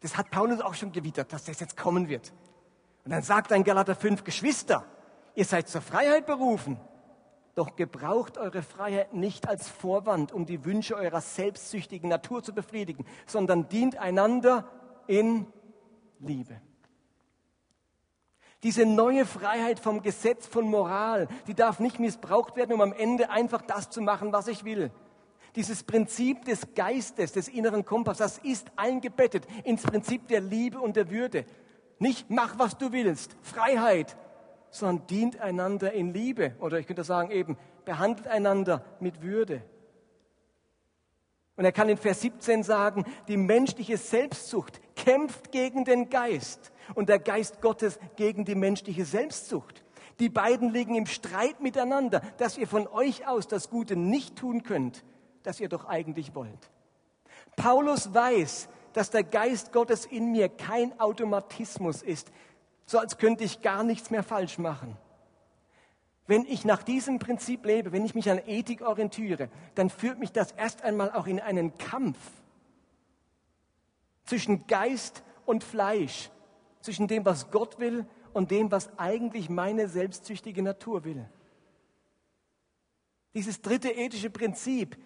Das 0.00 0.16
hat 0.16 0.30
Paulus 0.30 0.60
auch 0.60 0.74
schon 0.74 0.92
gewittert, 0.92 1.32
dass 1.32 1.44
das 1.44 1.60
jetzt 1.60 1.76
kommen 1.76 2.08
wird. 2.08 2.32
Und 3.04 3.10
dann 3.10 3.22
sagt 3.22 3.52
ein 3.52 3.64
Galater 3.64 3.94
5, 3.94 4.24
Geschwister, 4.24 4.84
ihr 5.34 5.44
seid 5.44 5.68
zur 5.68 5.80
Freiheit 5.80 6.26
berufen. 6.26 6.78
Doch 7.54 7.76
gebraucht 7.76 8.38
eure 8.38 8.62
Freiheit 8.62 9.12
nicht 9.12 9.48
als 9.48 9.68
Vorwand, 9.68 10.32
um 10.32 10.46
die 10.46 10.64
Wünsche 10.64 10.96
eurer 10.96 11.20
selbstsüchtigen 11.20 12.08
Natur 12.08 12.42
zu 12.42 12.54
befriedigen, 12.54 13.04
sondern 13.26 13.68
dient 13.68 13.98
einander 13.98 14.68
in 15.06 15.46
Liebe. 16.20 16.60
Diese 18.62 18.84
neue 18.84 19.26
Freiheit 19.26 19.80
vom 19.80 20.02
Gesetz 20.02 20.46
von 20.46 20.66
Moral, 20.66 21.28
die 21.46 21.54
darf 21.54 21.80
nicht 21.80 21.98
missbraucht 21.98 22.56
werden, 22.56 22.74
um 22.74 22.80
am 22.82 22.92
Ende 22.92 23.30
einfach 23.30 23.62
das 23.62 23.90
zu 23.90 24.02
machen, 24.02 24.32
was 24.32 24.48
ich 24.48 24.64
will. 24.64 24.92
Dieses 25.56 25.82
Prinzip 25.82 26.44
des 26.44 26.74
Geistes, 26.74 27.32
des 27.32 27.48
inneren 27.48 27.84
Kompass, 27.84 28.18
das 28.18 28.38
ist 28.38 28.70
eingebettet 28.76 29.46
ins 29.64 29.82
Prinzip 29.82 30.28
der 30.28 30.40
Liebe 30.40 30.78
und 30.80 30.96
der 30.96 31.10
Würde. 31.10 31.44
Nicht 31.98 32.30
mach, 32.30 32.58
was 32.58 32.78
du 32.78 32.92
willst, 32.92 33.36
Freiheit, 33.42 34.16
sondern 34.70 35.06
dient 35.06 35.40
einander 35.40 35.92
in 35.92 36.12
Liebe. 36.14 36.54
Oder 36.60 36.78
ich 36.78 36.86
könnte 36.86 37.04
sagen 37.04 37.30
eben, 37.30 37.58
behandelt 37.84 38.28
einander 38.28 38.84
mit 39.00 39.22
Würde. 39.22 39.62
Und 41.56 41.64
er 41.64 41.72
kann 41.72 41.90
in 41.90 41.98
Vers 41.98 42.22
17 42.22 42.62
sagen, 42.62 43.04
die 43.28 43.36
menschliche 43.36 43.98
Selbstsucht 43.98 44.80
kämpft 44.96 45.52
gegen 45.52 45.84
den 45.84 46.08
Geist 46.08 46.72
und 46.94 47.08
der 47.08 47.18
Geist 47.18 47.60
Gottes 47.60 47.98
gegen 48.16 48.44
die 48.44 48.54
menschliche 48.54 49.04
Selbstsucht. 49.04 49.84
Die 50.20 50.28
beiden 50.28 50.70
liegen 50.70 50.94
im 50.94 51.06
Streit 51.06 51.60
miteinander, 51.60 52.22
dass 52.38 52.56
ihr 52.56 52.66
von 52.66 52.86
euch 52.86 53.26
aus 53.26 53.46
das 53.46 53.68
Gute 53.68 53.96
nicht 53.96 54.36
tun 54.36 54.62
könnt, 54.62 55.04
das 55.42 55.60
ihr 55.60 55.68
doch 55.68 55.86
eigentlich 55.86 56.34
wollt. 56.34 56.70
Paulus 57.56 58.12
weiß, 58.12 58.68
dass 58.92 59.10
der 59.10 59.24
Geist 59.24 59.72
Gottes 59.72 60.04
in 60.04 60.32
mir 60.32 60.48
kein 60.48 60.98
Automatismus 61.00 62.02
ist, 62.02 62.30
so 62.86 62.98
als 62.98 63.18
könnte 63.18 63.44
ich 63.44 63.62
gar 63.62 63.84
nichts 63.84 64.10
mehr 64.10 64.22
falsch 64.22 64.58
machen. 64.58 64.96
Wenn 66.26 66.44
ich 66.46 66.64
nach 66.64 66.82
diesem 66.82 67.18
Prinzip 67.18 67.64
lebe, 67.64 67.92
wenn 67.92 68.04
ich 68.04 68.14
mich 68.14 68.30
an 68.30 68.40
Ethik 68.46 68.82
orientiere, 68.82 69.48
dann 69.74 69.90
führt 69.90 70.18
mich 70.18 70.32
das 70.32 70.52
erst 70.52 70.82
einmal 70.82 71.12
auch 71.12 71.26
in 71.26 71.40
einen 71.40 71.76
Kampf 71.78 72.18
zwischen 74.24 74.66
Geist 74.68 75.24
und 75.44 75.64
Fleisch, 75.64 76.30
zwischen 76.80 77.08
dem, 77.08 77.24
was 77.24 77.50
Gott 77.50 77.78
will 77.80 78.06
und 78.32 78.52
dem, 78.52 78.70
was 78.70 78.96
eigentlich 78.96 79.50
meine 79.50 79.88
selbstsüchtige 79.88 80.62
Natur 80.62 81.04
will. 81.04 81.28
Dieses 83.34 83.60
dritte 83.60 83.90
ethische 83.90 84.30
Prinzip, 84.30 84.96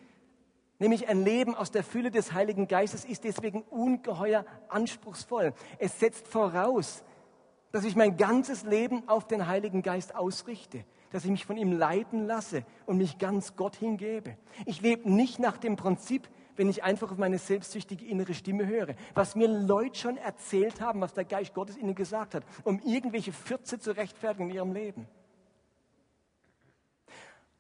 nämlich 0.79 1.09
ein 1.09 1.25
Leben 1.25 1.55
aus 1.55 1.71
der 1.71 1.85
Fülle 1.85 2.11
des 2.11 2.33
Heiligen 2.33 2.69
Geistes, 2.69 3.05
ist 3.05 3.25
deswegen 3.25 3.63
ungeheuer 3.63 4.45
anspruchsvoll. 4.69 5.55
Es 5.79 5.99
setzt 6.01 6.29
voraus, 6.29 7.03
dass 7.73 7.85
ich 7.85 7.97
mein 7.97 8.17
ganzes 8.17 8.65
Leben 8.65 9.09
auf 9.09 9.27
den 9.27 9.47
Heiligen 9.47 9.83
Geist 9.83 10.15
ausrichte. 10.15 10.85
dass 11.15 11.25
ich 11.25 11.31
mich 11.31 11.47
von 11.47 11.57
ihm 11.57 11.71
leiten 11.71 12.27
lasse 12.27 12.65
und 12.87 12.99
mich 12.99 13.19
ganz 13.19 13.55
Gott 13.55 13.77
hingebe. 13.77 14.37
Ich 14.67 14.81
lebe 14.81 15.09
nicht 15.09 15.39
nach 15.39 15.57
dem 15.59 15.77
Prinzip, 15.77 16.29
wenn 16.57 16.69
ich 16.69 16.83
einfach 16.83 17.13
auf 17.13 17.19
meine 17.19 17.39
selbstsüchtige 17.39 18.05
innere 18.05 18.35
Stimme 18.35 18.67
höre. 18.67 18.97
Was 19.15 19.37
mir 19.37 19.47
Leute 19.47 19.97
schon 19.97 20.17
erzählt 20.17 20.81
haben, 20.81 21.01
was 21.01 21.15
der 21.15 21.25
Geist 21.25 21.55
Gottes 21.55 21.77
ihnen 21.77 21.95
gesagt 21.95 22.35
hat, 22.35 22.43
um 22.65 22.81
irgendwelche 22.81 23.33
Fürze 23.33 23.79
zu 23.79 23.93
rechtfertigen 23.97 24.51
in 24.51 24.57
ihrem 24.57 24.73
Leben. 24.73 25.07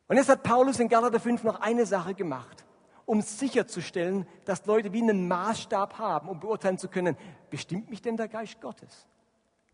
Und 0.08 0.16
jetzt 0.16 0.28
hat 0.28 0.42
Paulus 0.42 0.80
in 0.80 0.88
Galater 0.88 1.20
5 1.20 1.44
noch 1.44 1.60
eine 1.60 1.86
Sache 1.86 2.14
gemacht, 2.14 2.63
um 3.06 3.20
sicherzustellen, 3.20 4.26
dass 4.44 4.66
Leute 4.66 4.92
wie 4.92 5.02
einen 5.02 5.28
Maßstab 5.28 5.98
haben, 5.98 6.28
um 6.28 6.40
beurteilen 6.40 6.78
zu 6.78 6.88
können, 6.88 7.16
bestimmt 7.50 7.90
mich 7.90 8.02
denn 8.02 8.16
der 8.16 8.28
Geist 8.28 8.60
Gottes? 8.60 9.06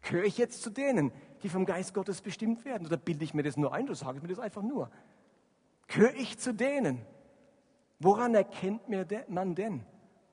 Gehöre 0.02 0.24
ich 0.24 0.38
jetzt 0.38 0.62
zu 0.62 0.70
denen, 0.70 1.12
die 1.42 1.48
vom 1.48 1.66
Geist 1.66 1.94
Gottes 1.94 2.20
bestimmt 2.20 2.64
werden? 2.64 2.86
Oder 2.86 2.96
bilde 2.96 3.24
ich 3.24 3.34
mir 3.34 3.42
das 3.42 3.56
nur 3.56 3.72
ein 3.72 3.84
oder 3.84 3.94
sage 3.94 4.16
ich 4.16 4.22
mir 4.22 4.28
das 4.28 4.38
einfach 4.38 4.62
nur? 4.62 4.90
Gehöre 5.86 6.14
ich 6.14 6.38
zu 6.38 6.54
denen? 6.54 7.04
Woran 7.98 8.34
erkennt 8.34 8.88
man 8.88 9.54
denn, 9.54 9.84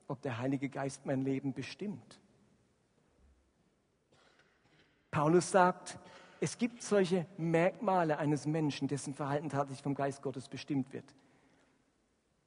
ob 0.06 0.22
der 0.22 0.38
Heilige 0.38 0.68
Geist 0.68 1.04
mein 1.04 1.22
Leben 1.22 1.52
bestimmt? 1.52 2.18
Paulus 5.10 5.50
sagt, 5.50 5.98
es 6.40 6.56
gibt 6.56 6.82
solche 6.82 7.26
Merkmale 7.36 8.18
eines 8.18 8.46
Menschen, 8.46 8.88
dessen 8.88 9.14
Verhalten 9.14 9.48
tatsächlich 9.48 9.82
vom 9.82 9.94
Geist 9.94 10.22
Gottes 10.22 10.48
bestimmt 10.48 10.92
wird. 10.92 11.14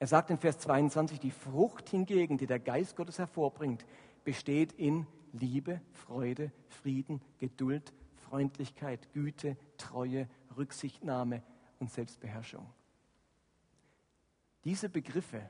Er 0.02 0.08
sagt 0.08 0.32
in 0.32 0.39
Vers 0.39 0.58
22, 0.58 1.20
die 1.20 1.30
Frucht 1.30 1.88
hingegen, 1.88 2.39
die 2.39 2.47
der 2.47 2.58
Geist 2.58 2.95
Gottes 2.95 3.20
hervorbringt, 3.20 3.86
besteht 4.24 4.74
in 4.74 5.06
Liebe, 5.32 5.80
Freude, 5.91 6.52
Frieden, 6.70 7.22
Geduld, 7.38 7.93
Freundlichkeit, 8.16 9.14
Güte, 9.14 9.58
Treue, 9.78 10.28
Rücksichtnahme 10.58 11.43
und 11.78 11.91
Selbstbeherrschung. 11.91 12.66
Diese 14.64 14.89
Begriffe 14.89 15.47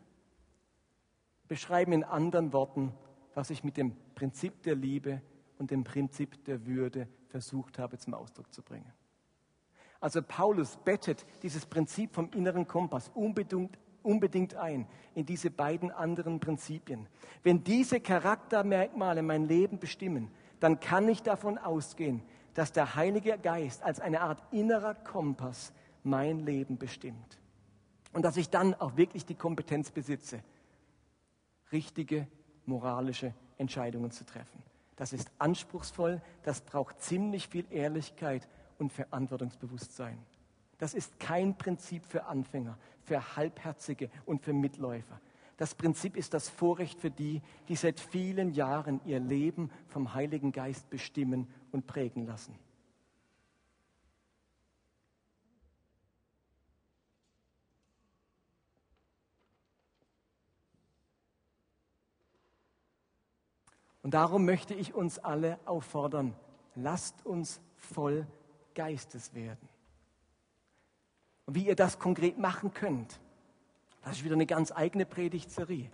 beschreiben 1.48 1.94
in 1.94 2.04
anderen 2.04 2.52
Worten, 2.52 2.92
was 3.34 3.52
ich 3.52 3.64
mit 3.64 3.78
dem 3.78 3.96
Prinzip 4.16 4.64
der 4.64 4.76
Liebe 4.76 5.22
und 5.60 5.72
dem 5.72 5.86
Prinzip 5.86 6.44
der 6.44 6.66
Würde 6.66 7.08
versucht 7.30 7.80
habe 7.80 7.98
zum 8.00 8.14
Ausdruck 8.14 8.52
zu 8.54 8.62
bringen. 8.62 8.92
Also 10.02 10.22
Paulus 10.22 10.76
bettet 10.76 11.26
dieses 11.42 11.66
Prinzip 11.66 12.14
vom 12.14 12.30
inneren 12.34 12.68
Kompass 12.68 13.08
unbedingt, 13.14 13.80
unbedingt 14.04 14.56
ein 14.56 14.88
in 15.16 15.26
diese 15.26 15.52
beiden 15.52 15.92
anderen 15.92 16.40
Prinzipien. 16.40 17.08
Wenn 17.44 17.64
diese 17.64 18.00
Charaktermerkmale 18.00 19.22
mein 19.22 19.48
Leben 19.48 19.80
bestimmen, 19.80 20.32
dann 20.60 20.80
kann 20.80 21.08
ich 21.10 21.24
davon 21.24 21.58
ausgehen, 21.58 22.22
dass 22.54 22.72
der 22.72 22.96
Heilige 22.96 23.38
Geist 23.38 23.84
als 23.84 24.00
eine 24.00 24.22
Art 24.22 24.42
innerer 24.52 24.96
Kompass 24.96 25.74
mein 26.04 26.40
Leben 26.40 26.78
bestimmt. 26.78 27.40
Und 28.14 28.24
dass 28.26 28.38
ich 28.38 28.50
dann 28.50 28.74
auch 28.76 28.98
wirklich 28.98 29.26
die 29.26 29.36
Kompetenz 29.36 29.92
besitze, 29.92 30.44
richtige 31.72 32.28
moralische 32.66 33.34
Entscheidungen 33.58 34.12
zu 34.12 34.26
treffen. 34.26 34.62
Das 34.98 35.14
ist 35.14 35.32
anspruchsvoll, 35.40 36.22
das 36.44 36.62
braucht 36.62 37.02
ziemlich 37.02 37.48
viel 37.48 37.66
Ehrlichkeit 37.72 38.48
und 38.78 38.92
Verantwortungsbewusstsein. 38.92 40.18
Das 40.82 40.96
ist 40.96 41.20
kein 41.20 41.56
Prinzip 41.56 42.04
für 42.08 42.26
Anfänger, 42.26 42.76
für 43.04 43.36
Halbherzige 43.36 44.10
und 44.26 44.42
für 44.42 44.52
Mitläufer. 44.52 45.22
Das 45.58 45.76
Prinzip 45.76 46.18
ist 46.18 46.34
das 46.34 46.50
Vorrecht 46.50 47.00
für 47.00 47.12
die, 47.12 47.44
die 47.68 47.76
seit 47.76 48.00
vielen 48.00 48.50
Jahren 48.50 49.00
ihr 49.06 49.20
Leben 49.20 49.70
vom 49.90 50.16
Heiligen 50.16 50.52
Geist 50.52 50.90
bestimmen 50.90 51.48
und 51.72 51.86
prägen 51.86 52.26
lassen. 52.26 52.58
Und 64.02 64.16
darum 64.16 64.46
möchte 64.46 64.74
ich 64.74 64.96
uns 64.96 65.20
alle 65.20 65.60
auffordern, 65.66 66.34
lasst 66.74 67.24
uns 67.24 67.62
voll 67.76 68.26
Geistes 68.74 69.36
werden. 69.36 69.71
Und 71.46 71.56
wie 71.56 71.66
ihr 71.66 71.76
das 71.76 72.00
konkret 72.00 72.38
machen 72.38 72.74
könnt, 72.74 73.20
das 74.04 74.18
ist 74.18 74.24
wieder 74.24 74.36
eine 74.36 74.46
ganz 74.46 74.72
eigene 74.72 75.06
Predigtserie. 75.06 75.90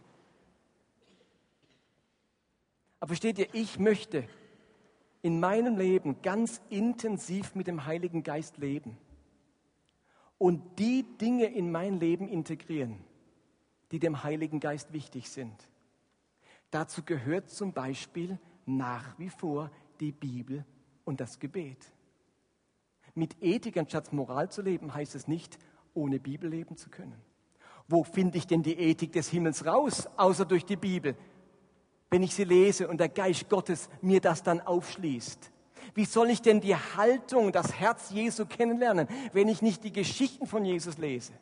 Aber 2.99 3.07
versteht 3.07 3.37
ihr, 3.39 3.47
ich 3.53 3.79
möchte 3.79 4.27
in 5.21 5.39
meinem 5.39 5.77
Leben 5.77 6.21
ganz 6.21 6.61
intensiv 6.69 7.53
mit 7.55 7.67
dem 7.67 7.85
Heiligen 7.85 8.23
Geist 8.23 8.57
leben 8.57 8.97
und 10.37 10.79
die 10.79 11.03
Dinge 11.17 11.45
in 11.45 11.71
mein 11.71 11.99
Leben 11.99 12.27
integrieren, 12.27 13.03
die 13.91 13.99
dem 13.99 14.23
Heiligen 14.23 14.59
Geist 14.59 14.93
wichtig 14.93 15.29
sind. 15.29 15.69
Dazu 16.71 17.03
gehört 17.03 17.49
zum 17.49 17.73
Beispiel 17.73 18.39
nach 18.65 19.17
wie 19.17 19.29
vor 19.29 19.71
die 19.99 20.11
Bibel 20.11 20.65
und 21.05 21.19
das 21.19 21.39
Gebet. 21.39 21.91
Mit 23.17 23.41
Ethik 23.41 23.77
anstatt 23.77 24.13
Moral 24.13 24.51
zu 24.51 24.61
leben, 24.61 24.93
heißt 24.93 25.15
es 25.15 25.27
nicht, 25.27 25.57
ohne 25.95 26.19
Bibel 26.19 26.47
leben 26.47 26.77
zu 26.77 26.91
können. 26.91 27.19
Wo 27.87 28.03
finde 28.03 28.37
ich 28.37 28.45
denn 28.45 28.61
die 28.61 28.77
Ethik 28.77 29.11
des 29.13 29.29
Himmels 29.29 29.65
raus, 29.65 30.07
außer 30.17 30.45
durch 30.45 30.65
die 30.65 30.75
Bibel? 30.75 31.15
Wenn 32.11 32.21
ich 32.21 32.35
sie 32.35 32.43
lese 32.43 32.87
und 32.87 32.99
der 32.99 33.09
Geist 33.09 33.49
Gottes 33.49 33.89
mir 34.03 34.21
das 34.21 34.43
dann 34.43 34.61
aufschließt. 34.61 35.51
Wie 35.95 36.05
soll 36.05 36.29
ich 36.29 36.43
denn 36.43 36.61
die 36.61 36.75
Haltung, 36.75 37.51
das 37.51 37.73
Herz 37.73 38.11
Jesu 38.11 38.45
kennenlernen, 38.45 39.07
wenn 39.33 39.47
ich 39.47 39.63
nicht 39.63 39.83
die 39.83 39.91
Geschichten 39.91 40.45
von 40.45 40.63
Jesus 40.63 40.99
lese? 40.99 41.33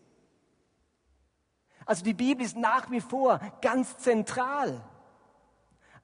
Also 1.85 2.05
die 2.05 2.13
Bibel 2.13 2.45
ist 2.45 2.55
nach 2.55 2.89
wie 2.89 3.01
vor 3.01 3.41
ganz 3.61 3.97
zentral. 3.97 4.81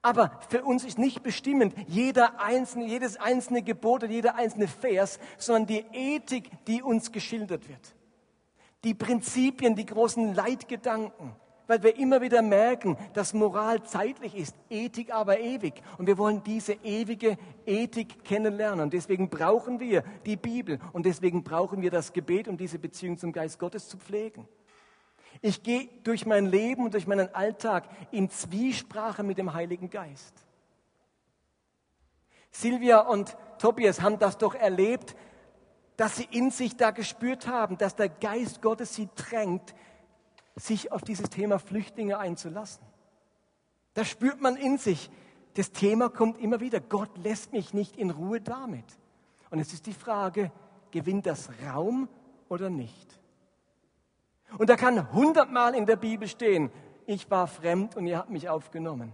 Aber 0.02 0.32
für 0.48 0.64
uns 0.64 0.84
ist 0.84 0.98
nicht 0.98 1.22
bestimmend 1.22 1.74
jeder 1.86 2.40
einzelne, 2.40 2.86
jedes 2.86 3.16
einzelne 3.16 3.62
Gebot 3.62 4.02
oder 4.02 4.12
jeder 4.12 4.34
einzelne 4.34 4.66
Vers, 4.66 5.20
sondern 5.38 5.66
die 5.66 5.84
Ethik, 5.92 6.50
die 6.66 6.82
uns 6.82 7.12
geschildert 7.12 7.68
wird. 7.68 7.94
Die 8.82 8.94
Prinzipien, 8.94 9.76
die 9.76 9.86
großen 9.86 10.34
Leitgedanken. 10.34 11.36
Weil 11.68 11.84
wir 11.84 11.96
immer 11.96 12.20
wieder 12.20 12.42
merken, 12.42 12.98
dass 13.14 13.32
Moral 13.32 13.84
zeitlich 13.84 14.34
ist, 14.34 14.56
Ethik 14.68 15.14
aber 15.14 15.38
ewig. 15.38 15.80
Und 15.96 16.08
wir 16.08 16.18
wollen 16.18 16.42
diese 16.42 16.72
ewige 16.82 17.38
Ethik 17.64 18.24
kennenlernen. 18.24 18.80
Und 18.80 18.92
deswegen 18.92 19.30
brauchen 19.30 19.78
wir 19.78 20.02
die 20.26 20.36
Bibel. 20.36 20.80
Und 20.92 21.06
deswegen 21.06 21.44
brauchen 21.44 21.80
wir 21.80 21.92
das 21.92 22.12
Gebet, 22.12 22.48
um 22.48 22.56
diese 22.56 22.80
Beziehung 22.80 23.16
zum 23.16 23.32
Geist 23.32 23.60
Gottes 23.60 23.88
zu 23.88 23.96
pflegen. 23.96 24.48
Ich 25.40 25.62
gehe 25.62 25.88
durch 26.04 26.26
mein 26.26 26.46
Leben 26.46 26.84
und 26.84 26.94
durch 26.94 27.06
meinen 27.06 27.34
Alltag 27.34 27.88
in 28.10 28.30
Zwiesprache 28.30 29.22
mit 29.22 29.38
dem 29.38 29.54
Heiligen 29.54 29.90
Geist. 29.90 30.34
Silvia 32.50 33.00
und 33.00 33.36
Tobias 33.58 34.02
haben 34.02 34.18
das 34.18 34.38
doch 34.38 34.54
erlebt, 34.54 35.16
dass 35.96 36.16
sie 36.16 36.28
in 36.30 36.50
sich 36.50 36.76
da 36.76 36.90
gespürt 36.90 37.46
haben, 37.46 37.78
dass 37.78 37.96
der 37.96 38.08
Geist 38.08 38.60
Gottes 38.62 38.94
sie 38.94 39.08
drängt, 39.16 39.74
sich 40.54 40.92
auf 40.92 41.02
dieses 41.02 41.30
Thema 41.30 41.58
Flüchtlinge 41.58 42.18
einzulassen. 42.18 42.84
Da 43.94 44.04
spürt 44.04 44.40
man 44.40 44.56
in 44.56 44.78
sich, 44.78 45.10
das 45.54 45.72
Thema 45.72 46.08
kommt 46.08 46.38
immer 46.38 46.60
wieder. 46.60 46.80
Gott 46.80 47.16
lässt 47.18 47.52
mich 47.52 47.74
nicht 47.74 47.96
in 47.96 48.10
Ruhe 48.10 48.40
damit. 48.40 48.84
Und 49.50 49.58
es 49.58 49.72
ist 49.72 49.86
die 49.86 49.92
Frage, 49.92 50.50
gewinnt 50.90 51.26
das 51.26 51.50
Raum 51.66 52.08
oder 52.48 52.70
nicht? 52.70 53.20
Und 54.58 54.70
da 54.70 54.76
kann 54.76 55.12
hundertmal 55.12 55.74
in 55.74 55.86
der 55.86 55.96
Bibel 55.96 56.28
stehen, 56.28 56.70
ich 57.06 57.30
war 57.30 57.46
fremd 57.46 57.96
und 57.96 58.06
ihr 58.06 58.18
habt 58.18 58.30
mich 58.30 58.48
aufgenommen. 58.48 59.12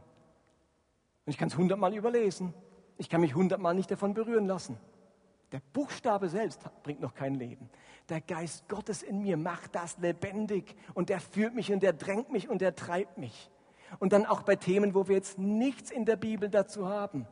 Und 1.26 1.32
ich 1.32 1.38
kann 1.38 1.48
es 1.48 1.56
hundertmal 1.56 1.94
überlesen. 1.94 2.54
Ich 2.96 3.08
kann 3.08 3.20
mich 3.20 3.34
hundertmal 3.34 3.74
nicht 3.74 3.90
davon 3.90 4.14
berühren 4.14 4.46
lassen. 4.46 4.78
Der 5.52 5.60
Buchstabe 5.72 6.28
selbst 6.28 6.60
bringt 6.82 7.00
noch 7.00 7.14
kein 7.14 7.34
Leben. 7.34 7.70
Der 8.08 8.20
Geist 8.20 8.68
Gottes 8.68 9.02
in 9.02 9.22
mir 9.22 9.36
macht 9.36 9.74
das 9.74 9.96
lebendig 9.98 10.74
und 10.94 11.08
der 11.08 11.20
führt 11.20 11.54
mich 11.54 11.72
und 11.72 11.82
der 11.82 11.92
drängt 11.92 12.30
mich 12.30 12.48
und 12.48 12.60
der 12.60 12.74
treibt 12.74 13.18
mich. 13.18 13.50
Und 13.98 14.12
dann 14.12 14.26
auch 14.26 14.42
bei 14.42 14.56
Themen, 14.56 14.94
wo 14.94 15.08
wir 15.08 15.16
jetzt 15.16 15.38
nichts 15.38 15.90
in 15.90 16.04
der 16.04 16.16
Bibel 16.16 16.50
dazu 16.50 16.88
haben. 16.88 17.26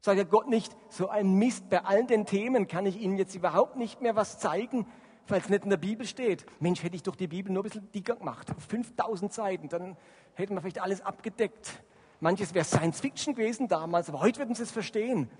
Sagt 0.00 0.16
ja 0.16 0.24
Gott 0.24 0.48
nicht, 0.48 0.74
so 0.88 1.08
ein 1.08 1.34
Mist, 1.34 1.68
bei 1.68 1.84
all 1.84 2.06
den 2.06 2.24
Themen 2.24 2.66
kann 2.66 2.86
ich 2.86 2.98
Ihnen 2.98 3.18
jetzt 3.18 3.34
überhaupt 3.34 3.76
nicht 3.76 4.00
mehr 4.00 4.16
was 4.16 4.38
zeigen, 4.38 4.86
es 5.28 5.48
nicht 5.48 5.64
in 5.64 5.70
der 5.70 5.76
Bibel 5.76 6.06
steht. 6.06 6.44
Mensch, 6.60 6.82
hätte 6.82 6.96
ich 6.96 7.02
doch 7.02 7.16
die 7.16 7.28
Bibel 7.28 7.52
nur 7.52 7.62
ein 7.62 7.68
bisschen 7.68 7.90
dicker 7.92 8.16
gemacht. 8.16 8.48
5000 8.68 9.32
Seiten, 9.32 9.68
dann 9.68 9.96
hätten 10.34 10.54
wir 10.54 10.60
vielleicht 10.60 10.80
alles 10.80 11.00
abgedeckt. 11.00 11.82
Manches 12.20 12.52
wäre 12.54 12.64
Science 12.64 13.00
Fiction 13.00 13.34
gewesen 13.34 13.68
damals, 13.68 14.08
aber 14.08 14.20
heute 14.20 14.40
würden 14.40 14.54
sie 14.54 14.62
es 14.62 14.70
verstehen. 14.70 15.30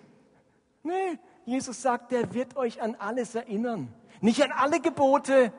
Nee, 0.83 1.19
Jesus 1.45 1.83
sagt, 1.83 2.13
er 2.13 2.33
wird 2.33 2.57
euch 2.57 2.81
an 2.81 2.95
alles 2.95 3.35
erinnern. 3.35 3.93
Nicht 4.21 4.43
an 4.43 4.53
alle 4.53 4.81
Gebote, 4.81 5.53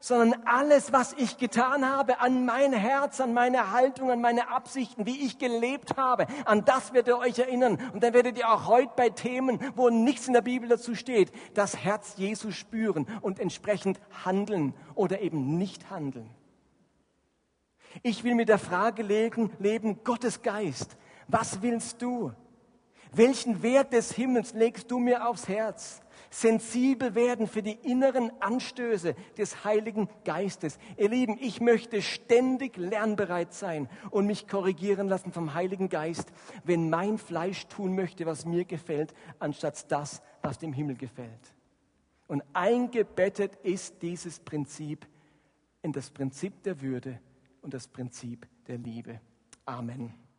sondern 0.00 0.42
alles, 0.46 0.92
was 0.92 1.12
ich 1.12 1.36
getan 1.36 1.88
habe, 1.88 2.20
an 2.20 2.46
mein 2.46 2.72
Herz, 2.72 3.20
an 3.20 3.34
meine 3.34 3.70
Haltung, 3.70 4.10
an 4.10 4.22
meine 4.22 4.48
Absichten, 4.48 5.04
wie 5.04 5.20
ich 5.26 5.38
gelebt 5.38 5.98
habe, 5.98 6.26
an 6.46 6.64
das 6.64 6.94
werdet 6.94 7.14
ihr 7.14 7.18
euch 7.18 7.38
erinnern. 7.38 7.78
Und 7.92 8.02
dann 8.02 8.14
werdet 8.14 8.38
ihr 8.38 8.50
auch 8.50 8.66
heute 8.66 8.92
bei 8.96 9.10
Themen, 9.10 9.60
wo 9.76 9.90
nichts 9.90 10.26
in 10.26 10.32
der 10.32 10.40
Bibel 10.40 10.70
dazu 10.70 10.94
steht, 10.94 11.30
das 11.52 11.76
Herz 11.76 12.14
Jesu 12.16 12.50
spüren 12.50 13.06
und 13.20 13.38
entsprechend 13.38 14.00
handeln 14.24 14.74
oder 14.94 15.20
eben 15.20 15.58
nicht 15.58 15.90
handeln. 15.90 16.30
Ich 18.02 18.24
will 18.24 18.34
mit 18.34 18.48
der 18.48 18.58
Frage 18.58 19.02
leben, 19.02 19.52
leben 19.58 20.02
Gottes 20.02 20.40
Geist. 20.40 20.96
Was 21.28 21.60
willst 21.60 22.00
du? 22.00 22.32
Welchen 23.12 23.62
Wert 23.62 23.92
des 23.92 24.12
Himmels 24.12 24.54
legst 24.54 24.90
du 24.90 24.98
mir 24.98 25.28
aufs 25.28 25.48
Herz? 25.48 26.00
Sensibel 26.30 27.14
werden 27.14 27.48
für 27.48 27.62
die 27.62 27.72
inneren 27.82 28.30
Anstöße 28.40 29.14
des 29.36 29.64
Heiligen 29.64 30.08
Geistes. 30.24 30.78
Ihr 30.96 31.08
Lieben, 31.08 31.36
ich 31.40 31.60
möchte 31.60 32.00
ständig 32.00 32.76
lernbereit 32.76 33.52
sein 33.52 33.88
und 34.10 34.26
mich 34.26 34.46
korrigieren 34.46 35.08
lassen 35.08 35.32
vom 35.32 35.54
Heiligen 35.54 35.88
Geist, 35.88 36.32
wenn 36.64 36.88
mein 36.88 37.18
Fleisch 37.18 37.66
tun 37.66 37.94
möchte, 37.94 38.26
was 38.26 38.46
mir 38.46 38.64
gefällt, 38.64 39.12
anstatt 39.40 39.90
das, 39.90 40.22
was 40.40 40.58
dem 40.58 40.72
Himmel 40.72 40.96
gefällt. 40.96 41.54
Und 42.28 42.44
eingebettet 42.52 43.56
ist 43.64 44.00
dieses 44.02 44.38
Prinzip 44.38 45.06
in 45.82 45.92
das 45.92 46.10
Prinzip 46.10 46.62
der 46.62 46.80
Würde 46.80 47.18
und 47.60 47.74
das 47.74 47.88
Prinzip 47.88 48.46
der 48.68 48.78
Liebe. 48.78 49.20
Amen. 49.66 50.29